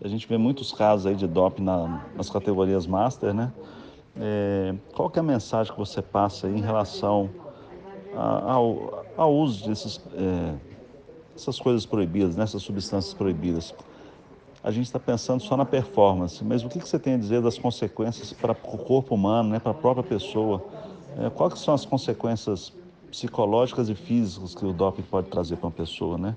a 0.02 0.08
gente 0.08 0.28
vê 0.28 0.36
muitos 0.36 0.72
casos 0.72 1.06
aí 1.06 1.14
de 1.14 1.26
doping 1.26 1.62
na, 1.62 2.02
nas 2.14 2.28
categorias 2.28 2.86
master, 2.86 3.32
né? 3.32 3.50
É, 4.20 4.74
qual 4.94 5.08
que 5.08 5.18
é 5.18 5.20
a 5.20 5.24
mensagem 5.24 5.72
que 5.72 5.78
você 5.78 6.02
passa 6.02 6.48
em 6.48 6.60
relação 6.60 7.30
a, 8.14 8.52
ao, 8.52 9.04
ao, 9.16 9.34
uso 9.34 9.66
desses, 9.66 10.00
é, 10.14 10.54
coisas 11.58 11.86
proibidas, 11.86 12.36
nessas 12.36 12.62
substâncias 12.62 13.14
proibidas? 13.14 13.74
A 14.62 14.70
gente 14.70 14.84
está 14.84 15.00
pensando 15.00 15.40
só 15.40 15.56
na 15.56 15.64
performance, 15.64 16.44
mas 16.44 16.62
o 16.62 16.68
que, 16.68 16.78
que 16.78 16.88
você 16.88 16.98
tem 16.98 17.14
a 17.14 17.18
dizer 17.18 17.40
das 17.40 17.58
consequências 17.58 18.32
para 18.34 18.52
o 18.52 18.78
corpo 18.78 19.14
humano, 19.14 19.48
né, 19.48 19.58
para 19.58 19.72
a 19.72 19.74
própria 19.74 20.04
pessoa? 20.04 20.62
É, 21.18 21.30
quais 21.30 21.58
são 21.60 21.74
as 21.74 21.84
consequências 21.84 22.72
psicológicas 23.10 23.88
e 23.88 23.94
físicas 23.94 24.54
que 24.54 24.64
o 24.64 24.72
doping 24.72 25.02
pode 25.02 25.28
trazer 25.28 25.56
para 25.56 25.66
uma 25.66 25.72
pessoa, 25.72 26.18
né? 26.18 26.34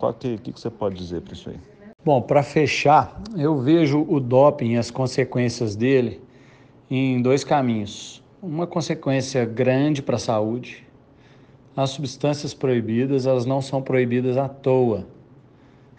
O 0.00 0.12
que, 0.12 0.38
que, 0.38 0.52
que 0.52 0.60
você 0.60 0.70
pode 0.70 0.96
dizer 0.96 1.20
para 1.20 1.34
isso 1.34 1.50
aí? 1.50 1.56
Bom, 2.02 2.22
para 2.22 2.42
fechar, 2.42 3.20
eu 3.36 3.60
vejo 3.60 4.06
o 4.08 4.18
doping 4.18 4.72
e 4.72 4.76
as 4.78 4.90
consequências 4.90 5.76
dele 5.76 6.20
em 6.90 7.20
dois 7.20 7.44
caminhos. 7.44 8.22
Uma 8.42 8.66
consequência 8.66 9.44
grande 9.44 10.00
para 10.00 10.16
a 10.16 10.18
saúde. 10.18 10.86
As 11.76 11.90
substâncias 11.90 12.54
proibidas, 12.54 13.26
elas 13.26 13.44
não 13.44 13.60
são 13.60 13.82
proibidas 13.82 14.38
à 14.38 14.48
toa. 14.48 15.06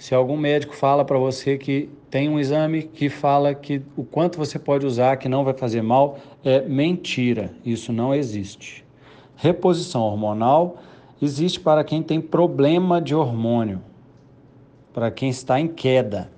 Se 0.01 0.15
algum 0.15 0.35
médico 0.35 0.75
fala 0.75 1.05
para 1.05 1.19
você 1.19 1.59
que 1.59 1.87
tem 2.09 2.27
um 2.27 2.39
exame 2.39 2.81
que 2.81 3.07
fala 3.07 3.53
que 3.53 3.83
o 3.95 4.03
quanto 4.03 4.35
você 4.35 4.57
pode 4.57 4.83
usar, 4.83 5.17
que 5.17 5.29
não 5.29 5.43
vai 5.43 5.53
fazer 5.53 5.83
mal, 5.83 6.17
é 6.43 6.59
mentira. 6.61 7.53
Isso 7.63 7.93
não 7.93 8.11
existe. 8.11 8.83
Reposição 9.35 10.01
hormonal 10.01 10.77
existe 11.21 11.59
para 11.59 11.83
quem 11.83 12.01
tem 12.01 12.19
problema 12.19 12.99
de 12.99 13.13
hormônio, 13.13 13.79
para 14.91 15.11
quem 15.11 15.29
está 15.29 15.59
em 15.59 15.67
queda, 15.67 16.31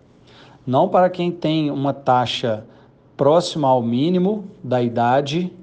não 0.68 0.90
para 0.90 1.10
quem 1.10 1.32
tem 1.32 1.72
uma 1.72 1.94
taxa 1.94 2.66
próxima 3.16 3.70
ao 3.70 3.82
mínimo 3.82 4.44
da 4.62 4.84
idade, 4.84 5.54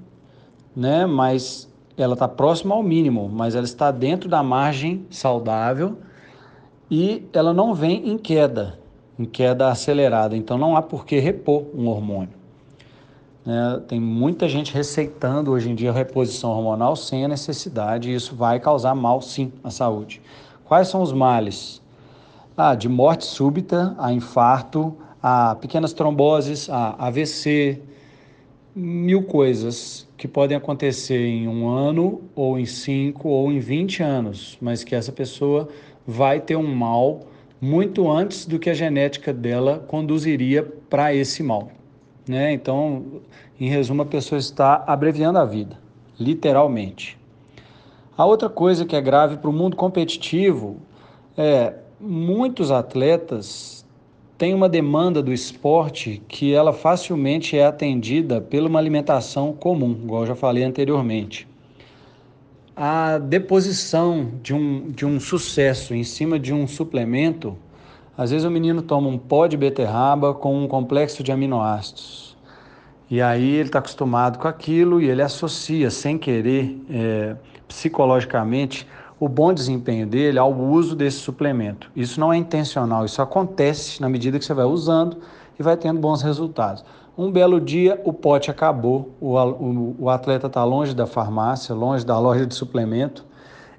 né? 0.75 1.05
Mas 1.05 1.71
ela 1.95 2.13
está 2.13 2.27
próxima 2.27 2.73
ao 2.73 2.81
mínimo, 2.81 3.29
mas 3.31 3.53
ela 3.53 3.65
está 3.65 3.91
dentro 3.91 4.27
da 4.27 4.41
margem 4.41 5.05
saudável 5.11 5.97
e 6.91 7.25
ela 7.31 7.53
não 7.53 7.73
vem 7.73 8.09
em 8.09 8.17
queda, 8.17 8.77
em 9.17 9.23
queda 9.23 9.69
acelerada. 9.69 10.35
Então 10.35 10.57
não 10.57 10.75
há 10.75 10.81
por 10.81 11.05
que 11.05 11.17
repor 11.19 11.63
um 11.73 11.87
hormônio. 11.87 12.33
Né? 13.45 13.81
Tem 13.87 13.97
muita 13.97 14.49
gente 14.49 14.73
receitando 14.73 15.51
hoje 15.51 15.71
em 15.71 15.75
dia 15.75 15.93
reposição 15.93 16.49
hormonal 16.51 16.97
sem 16.97 17.23
a 17.23 17.29
necessidade, 17.29 18.11
e 18.11 18.13
isso 18.13 18.35
vai 18.35 18.59
causar 18.59 18.93
mal 18.93 19.21
sim 19.21 19.53
à 19.63 19.71
saúde. 19.71 20.21
Quais 20.65 20.89
são 20.89 21.01
os 21.01 21.13
males? 21.13 21.81
Ah, 22.57 22.75
de 22.75 22.89
morte 22.89 23.25
súbita, 23.25 23.95
a 23.97 24.11
infarto, 24.11 24.93
a 25.23 25.55
pequenas 25.55 25.93
tromboses, 25.93 26.69
a 26.69 27.07
AVC, 27.07 27.81
mil 28.75 29.23
coisas 29.23 30.07
que 30.17 30.27
podem 30.27 30.55
acontecer 30.55 31.25
em 31.25 31.47
um 31.47 31.67
ano, 31.67 32.21
ou 32.35 32.59
em 32.59 32.65
cinco, 32.65 33.29
ou 33.29 33.51
em 33.51 33.59
20 33.59 34.03
anos, 34.03 34.57
mas 34.61 34.83
que 34.83 34.93
essa 34.93 35.11
pessoa 35.11 35.67
vai 36.05 36.39
ter 36.39 36.55
um 36.55 36.75
mal 36.75 37.21
muito 37.59 38.09
antes 38.09 38.45
do 38.45 38.57
que 38.57 38.69
a 38.69 38.73
genética 38.73 39.31
dela 39.31 39.83
conduziria 39.87 40.63
para 40.89 41.13
esse 41.13 41.43
mal. 41.43 41.71
Né? 42.27 42.53
Então, 42.53 43.21
em 43.59 43.69
resumo, 43.69 44.01
a 44.01 44.05
pessoa 44.05 44.39
está 44.39 44.83
abreviando 44.87 45.37
a 45.37 45.45
vida, 45.45 45.77
literalmente. 46.19 47.17
A 48.17 48.25
outra 48.25 48.49
coisa 48.49 48.85
que 48.85 48.95
é 48.95 49.01
grave 49.01 49.37
para 49.37 49.49
o 49.49 49.53
mundo 49.53 49.75
competitivo 49.75 50.77
é 51.37 51.73
muitos 51.99 52.71
atletas 52.71 53.85
têm 54.37 54.55
uma 54.55 54.67
demanda 54.67 55.21
do 55.21 55.31
esporte 55.31 56.21
que 56.27 56.51
ela 56.51 56.73
facilmente 56.73 57.55
é 57.55 57.65
atendida 57.65 58.41
pela 58.41 58.67
uma 58.67 58.79
alimentação 58.79 59.53
comum, 59.53 59.91
igual 60.03 60.21
eu 60.21 60.27
já 60.27 60.35
falei 60.35 60.63
anteriormente. 60.63 61.47
A 62.83 63.19
deposição 63.19 64.31
de 64.41 64.55
um, 64.55 64.89
de 64.89 65.05
um 65.05 65.19
sucesso 65.19 65.93
em 65.93 66.03
cima 66.03 66.39
de 66.39 66.51
um 66.51 66.65
suplemento, 66.65 67.55
às 68.17 68.31
vezes 68.31 68.43
o 68.43 68.49
menino 68.49 68.81
toma 68.81 69.07
um 69.07 69.19
pó 69.19 69.45
de 69.45 69.55
beterraba 69.55 70.33
com 70.33 70.63
um 70.63 70.67
complexo 70.67 71.21
de 71.21 71.31
aminoácidos. 71.31 72.35
E 73.07 73.21
aí 73.21 73.51
ele 73.51 73.69
está 73.69 73.77
acostumado 73.77 74.39
com 74.39 74.47
aquilo 74.47 74.99
e 74.99 75.07
ele 75.07 75.21
associa, 75.21 75.91
sem 75.91 76.17
querer, 76.17 76.75
é, 76.89 77.35
psicologicamente, 77.67 78.87
o 79.19 79.29
bom 79.29 79.53
desempenho 79.53 80.07
dele 80.07 80.39
ao 80.39 80.51
uso 80.51 80.95
desse 80.95 81.17
suplemento. 81.17 81.91
Isso 81.95 82.19
não 82.19 82.33
é 82.33 82.37
intencional, 82.37 83.05
isso 83.05 83.21
acontece 83.21 84.01
na 84.01 84.09
medida 84.09 84.39
que 84.39 84.45
você 84.45 84.55
vai 84.55 84.65
usando 84.65 85.17
e 85.59 85.61
vai 85.61 85.77
tendo 85.77 85.99
bons 85.99 86.23
resultados. 86.23 86.83
Um 87.17 87.29
belo 87.29 87.59
dia 87.59 88.01
o 88.05 88.13
pote 88.13 88.49
acabou, 88.49 89.11
o, 89.19 89.35
o, 89.37 89.95
o 89.99 90.09
atleta 90.09 90.47
está 90.47 90.63
longe 90.63 90.95
da 90.95 91.05
farmácia, 91.05 91.75
longe 91.75 92.05
da 92.05 92.17
loja 92.17 92.47
de 92.47 92.55
suplemento, 92.55 93.25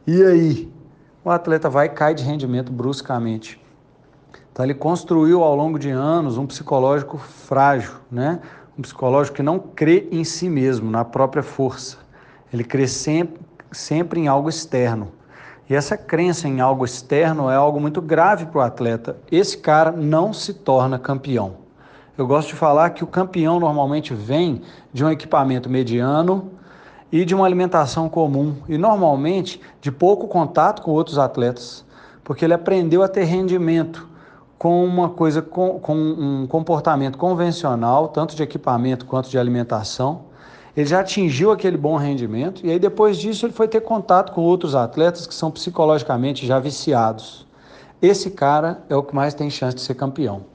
e 0.07 0.23
aí 0.23 0.73
o 1.25 1.31
atleta 1.31 1.71
vai 1.71 1.89
cair 1.89 2.15
de 2.15 2.25
rendimento 2.25 2.71
bruscamente. 2.71 3.59
Então 4.53 4.67
ele 4.67 4.75
construiu 4.75 5.43
ao 5.43 5.57
longo 5.57 5.79
de 5.79 5.89
anos 5.89 6.37
um 6.37 6.47
psicológico 6.47 7.17
frágil, 7.17 7.95
né? 8.11 8.39
um 8.79 8.83
psicológico 8.83 9.37
que 9.37 9.43
não 9.43 9.59
crê 9.59 10.09
em 10.13 10.25
si 10.25 10.51
mesmo, 10.51 10.91
na 10.91 11.05
própria 11.05 11.43
força. 11.43 11.97
Ele 12.53 12.63
crê 12.63 12.87
sempre, 12.87 13.41
sempre 13.71 14.21
em 14.21 14.29
algo 14.29 14.51
externo. 14.51 15.11
E 15.71 15.75
essa 15.75 15.97
crença 15.97 16.47
em 16.49 16.61
algo 16.61 16.85
externo 16.85 17.49
é 17.49 17.55
algo 17.55 17.81
muito 17.81 18.03
grave 18.03 18.45
para 18.45 18.59
o 18.59 18.63
atleta. 18.63 19.17
Esse 19.31 19.57
cara 19.57 19.91
não 19.91 20.35
se 20.35 20.53
torna 20.53 20.99
campeão. 20.99 21.62
Eu 22.17 22.27
gosto 22.27 22.49
de 22.49 22.55
falar 22.55 22.91
que 22.91 23.03
o 23.03 23.07
campeão 23.07 23.59
normalmente 23.59 24.13
vem 24.15 24.63
de 24.93 25.05
um 25.05 25.11
equipamento 25.11 25.71
mediano 25.71 26.51
e 27.11 27.25
de 27.25 27.35
uma 27.35 27.45
alimentação 27.45 28.09
comum, 28.09 28.57
e 28.69 28.79
normalmente 28.79 29.61
de 29.81 29.93
pouco 29.93 30.27
contato 30.29 30.83
com 30.83 30.91
outros 30.91 31.19
atletas, 31.19 31.85
porque 32.25 32.45
ele 32.45 32.55
aprendeu 32.55 33.03
a 33.03 33.09
ter 33.09 33.25
rendimento 33.25 34.09
com 34.59 34.85
uma 34.85 35.09
coisa 35.09 35.43
com, 35.43 35.79
com 35.79 35.95
um 35.95 36.47
comportamento 36.47 37.19
convencional, 37.19 38.09
tanto 38.09 38.35
de 38.35 38.43
equipamento 38.43 39.05
quanto 39.05 39.29
de 39.29 39.39
alimentação 39.39 40.33
ele 40.77 40.87
já 40.87 41.01
atingiu 41.01 41.51
aquele 41.51 41.77
bom 41.77 41.97
rendimento 41.97 42.67
e 42.67 42.71
aí 42.71 42.79
depois 42.79 43.19
disso 43.19 43.45
ele 43.45 43.53
foi 43.53 43.69
ter 43.69 43.83
contato 43.83 44.33
com 44.33 44.41
outros 44.41 44.75
atletas 44.75 45.27
que 45.27 45.35
são 45.35 45.51
psicologicamente 45.51 46.47
já 46.47 46.59
viciados. 46.59 47.47
Esse 48.01 48.31
cara 48.31 48.83
é 48.89 48.97
o 48.97 49.03
que 49.03 49.15
mais 49.15 49.35
tem 49.35 49.51
chance 49.51 49.77
de 49.77 49.83
ser 49.83 49.95
campeão. 49.95 50.52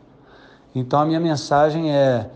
Então 0.79 0.99
a 0.99 1.05
minha 1.05 1.19
mensagem 1.19 1.91
é 1.91 2.29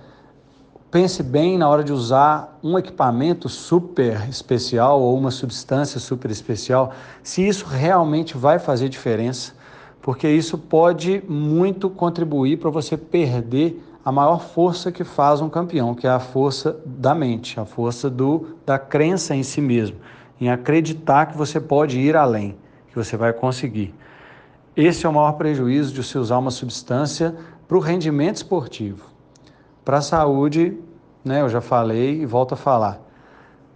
pense 0.89 1.21
bem 1.21 1.60
na 1.60 1.69
hora 1.69 1.84
de 1.84 1.93
usar 1.93 2.60
um 2.63 2.77
equipamento 2.77 3.47
super 3.47 4.27
especial 4.27 4.99
ou 4.99 5.15
uma 5.15 5.30
substância 5.30 5.99
super 5.99 6.30
especial, 6.32 6.91
se 7.23 7.47
isso 7.47 7.65
realmente 7.65 8.36
vai 8.36 8.58
fazer 8.58 8.89
diferença, 8.89 9.54
porque 10.01 10.27
isso 10.27 10.58
pode 10.58 11.23
muito 11.30 11.89
contribuir 11.89 12.58
para 12.58 12.71
você 12.71 12.97
perder 12.97 13.82
a 14.04 14.12
maior 14.12 14.41
força 14.41 14.91
que 14.91 15.04
faz 15.04 15.39
um 15.39 15.47
campeão, 15.47 15.93
que 15.93 16.08
é 16.08 16.10
a 16.10 16.19
força 16.19 16.75
da 16.84 17.13
mente, 17.13 17.60
a 17.60 17.65
força 17.65 18.10
do, 18.10 18.58
da 18.65 18.80
crença 18.80 19.36
em 19.36 19.43
si 19.43 19.62
mesmo, 19.62 19.97
em 20.41 20.49
acreditar 20.49 21.27
que 21.27 21.38
você 21.38 21.60
pode 21.60 21.99
ir 21.99 22.17
além, 22.17 22.58
que 22.89 22.95
você 22.95 23.15
vai 23.15 23.32
conseguir. 23.32 23.93
Esse 24.75 25.06
é 25.06 25.10
o 25.10 25.13
maior 25.13 25.34
prejuízo 25.34 25.93
de 25.93 26.04
se 26.04 26.17
usar 26.17 26.39
uma 26.39 26.49
substância 26.51 27.36
para 27.72 27.78
o 27.78 27.82
rendimento 27.82 28.36
esportivo. 28.36 29.06
Para 29.86 30.00
a 30.00 30.02
saúde, 30.02 30.78
né, 31.24 31.40
eu 31.40 31.48
já 31.48 31.62
falei 31.62 32.22
e 32.22 32.26
volto 32.26 32.54
a 32.54 32.58
falar. 32.58 33.00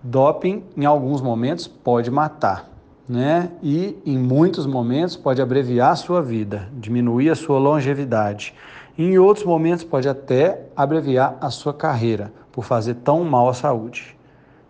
Doping, 0.04 0.66
em 0.76 0.84
alguns 0.84 1.22
momentos, 1.22 1.66
pode 1.66 2.12
matar, 2.12 2.70
né? 3.08 3.52
E 3.64 3.98
em 4.06 4.18
muitos 4.18 4.66
momentos 4.66 5.16
pode 5.16 5.42
abreviar 5.42 5.94
a 5.94 5.96
sua 5.96 6.22
vida, 6.22 6.68
diminuir 6.74 7.30
a 7.30 7.36
sua 7.36 7.58
longevidade. 7.58 8.54
Em 8.98 9.18
outros 9.18 9.46
momentos, 9.46 9.86
pode 9.86 10.10
até 10.10 10.64
abreviar 10.76 11.38
a 11.40 11.50
sua 11.50 11.74
carreira 11.74 12.34
por 12.52 12.66
fazer 12.66 12.96
tão 12.96 13.24
mal 13.24 13.48
à 13.48 13.54
saúde. 13.54 14.18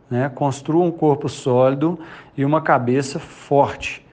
Né? 0.07 0.29
Construa 0.29 0.85
um 0.85 0.91
corpo 0.91 1.27
sólido 1.27 1.97
e 2.37 2.45
uma 2.45 2.61
cabeça 2.61 3.17
forte, 3.17 4.05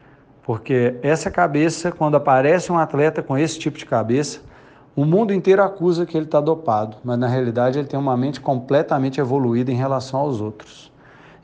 porque 0.43 0.97
essa 1.03 1.31
cabeça, 1.31 1.93
quando 1.93 2.15
aparece 2.15 2.73
um 2.73 2.79
atleta 2.79 3.23
com 3.23 3.37
esse 3.37 3.59
tipo 3.59 3.77
de 3.77 3.85
cabeça, 3.85 4.51
o 4.95 5.05
mundo 5.05 5.33
inteiro 5.33 5.63
acusa 5.63 6.05
que 6.05 6.17
ele 6.17 6.27
está 6.27 6.41
dopado, 6.41 6.97
mas 7.03 7.19
na 7.19 7.27
realidade 7.27 7.79
ele 7.79 7.89
tem 7.89 7.99
uma 7.99 8.17
mente 8.17 8.41
completamente 8.41 9.21
evoluída 9.21 9.71
em 9.73 9.77
relação 9.77 10.21
aos 10.21 10.41
outros. 10.41 10.93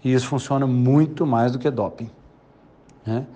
E 0.05 0.13
isso 0.13 0.29
funciona 0.29 0.67
muito 0.67 1.27
mais 1.27 1.53
do 1.53 1.59
que 1.59 1.71
doping. 1.71 2.11
Né? 3.07 3.27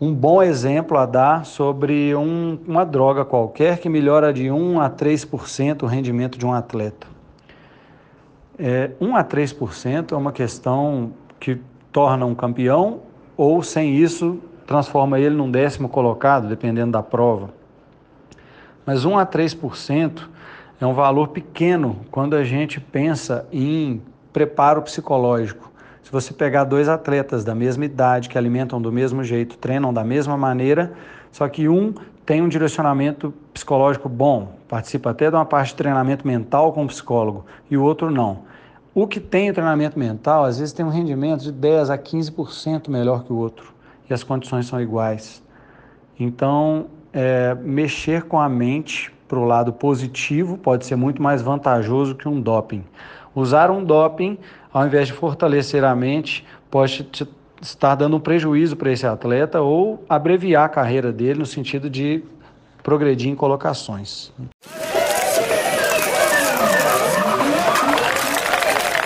um 0.00 0.14
bom 0.14 0.42
exemplo 0.42 0.96
a 0.96 1.04
dar 1.04 1.44
sobre 1.44 2.14
um, 2.14 2.58
uma 2.66 2.84
droga 2.84 3.22
qualquer 3.22 3.78
que 3.78 3.88
melhora 3.88 4.32
de 4.32 4.50
1 4.50 4.80
a 4.80 4.88
3% 4.88 5.82
o 5.82 5.86
rendimento 5.86 6.38
de 6.38 6.46
um 6.46 6.54
atleta. 6.54 7.06
É, 8.58 8.92
1 8.98 9.14
a 9.14 9.22
3% 9.22 10.12
é 10.12 10.16
uma 10.16 10.32
questão 10.32 11.12
que 11.38 11.60
torna 11.92 12.24
um 12.24 12.34
campeão 12.34 13.00
ou, 13.36 13.62
sem 13.62 13.94
isso, 13.94 14.38
transforma 14.66 15.20
ele 15.20 15.34
num 15.34 15.50
décimo 15.50 15.88
colocado, 15.88 16.48
dependendo 16.48 16.92
da 16.92 17.02
prova. 17.02 17.50
Mas 18.90 19.04
1 19.04 19.18
a 19.18 19.24
3% 19.24 20.22
é 20.80 20.84
um 20.84 20.92
valor 20.92 21.28
pequeno 21.28 22.00
quando 22.10 22.34
a 22.34 22.42
gente 22.42 22.80
pensa 22.80 23.46
em 23.52 24.02
preparo 24.32 24.82
psicológico. 24.82 25.70
Se 26.02 26.10
você 26.10 26.34
pegar 26.34 26.64
dois 26.64 26.88
atletas 26.88 27.44
da 27.44 27.54
mesma 27.54 27.84
idade, 27.84 28.28
que 28.28 28.36
alimentam 28.36 28.82
do 28.82 28.90
mesmo 28.90 29.22
jeito, 29.22 29.56
treinam 29.56 29.94
da 29.94 30.02
mesma 30.02 30.36
maneira, 30.36 30.92
só 31.30 31.48
que 31.48 31.68
um 31.68 31.94
tem 32.26 32.42
um 32.42 32.48
direcionamento 32.48 33.32
psicológico 33.54 34.08
bom, 34.08 34.56
participa 34.68 35.10
até 35.10 35.30
de 35.30 35.36
uma 35.36 35.46
parte 35.46 35.68
de 35.68 35.76
treinamento 35.76 36.26
mental 36.26 36.72
com 36.72 36.82
o 36.82 36.88
psicólogo, 36.88 37.46
e 37.70 37.76
o 37.76 37.84
outro 37.84 38.10
não. 38.10 38.40
O 38.92 39.06
que 39.06 39.20
tem 39.20 39.50
o 39.50 39.54
treinamento 39.54 39.96
mental, 39.96 40.44
às 40.44 40.58
vezes 40.58 40.74
tem 40.74 40.84
um 40.84 40.90
rendimento 40.90 41.42
de 41.42 41.52
10 41.52 41.90
a 41.90 41.96
15% 41.96 42.88
melhor 42.88 43.22
que 43.22 43.32
o 43.32 43.36
outro, 43.36 43.72
e 44.10 44.12
as 44.12 44.24
condições 44.24 44.66
são 44.66 44.80
iguais. 44.80 45.40
Então, 46.18 46.86
é, 47.12 47.54
mexer 47.54 48.22
com 48.24 48.38
a 48.38 48.48
mente 48.48 49.12
para 49.28 49.38
o 49.38 49.44
lado 49.44 49.72
positivo 49.72 50.58
pode 50.58 50.84
ser 50.84 50.96
muito 50.96 51.22
mais 51.22 51.40
vantajoso 51.42 52.14
que 52.14 52.28
um 52.28 52.40
doping. 52.40 52.84
Usar 53.34 53.70
um 53.70 53.84
doping 53.84 54.38
ao 54.72 54.86
invés 54.86 55.08
de 55.08 55.12
fortalecer 55.12 55.84
a 55.84 55.94
mente, 55.94 56.44
pode 56.70 57.06
estar 57.60 57.94
dando 57.94 58.16
um 58.16 58.20
prejuízo 58.20 58.76
para 58.76 58.92
esse 58.92 59.06
atleta 59.06 59.60
ou 59.60 60.04
abreviar 60.08 60.64
a 60.64 60.68
carreira 60.68 61.12
dele 61.12 61.40
no 61.40 61.46
sentido 61.46 61.90
de 61.90 62.22
progredir 62.82 63.30
em 63.30 63.34
colocações. 63.34 64.32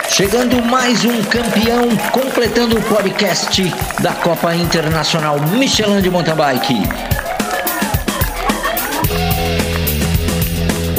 Chegando 0.09 0.63
mais 0.63 1.03
um 1.03 1.23
campeão, 1.23 1.89
completando 2.13 2.77
o 2.77 2.81
podcast 2.83 3.63
da 4.01 4.13
Copa 4.13 4.55
Internacional 4.55 5.37
Michelin 5.57 6.01
de 6.01 6.09
Mountain 6.09 6.35
Bike. 6.35 7.14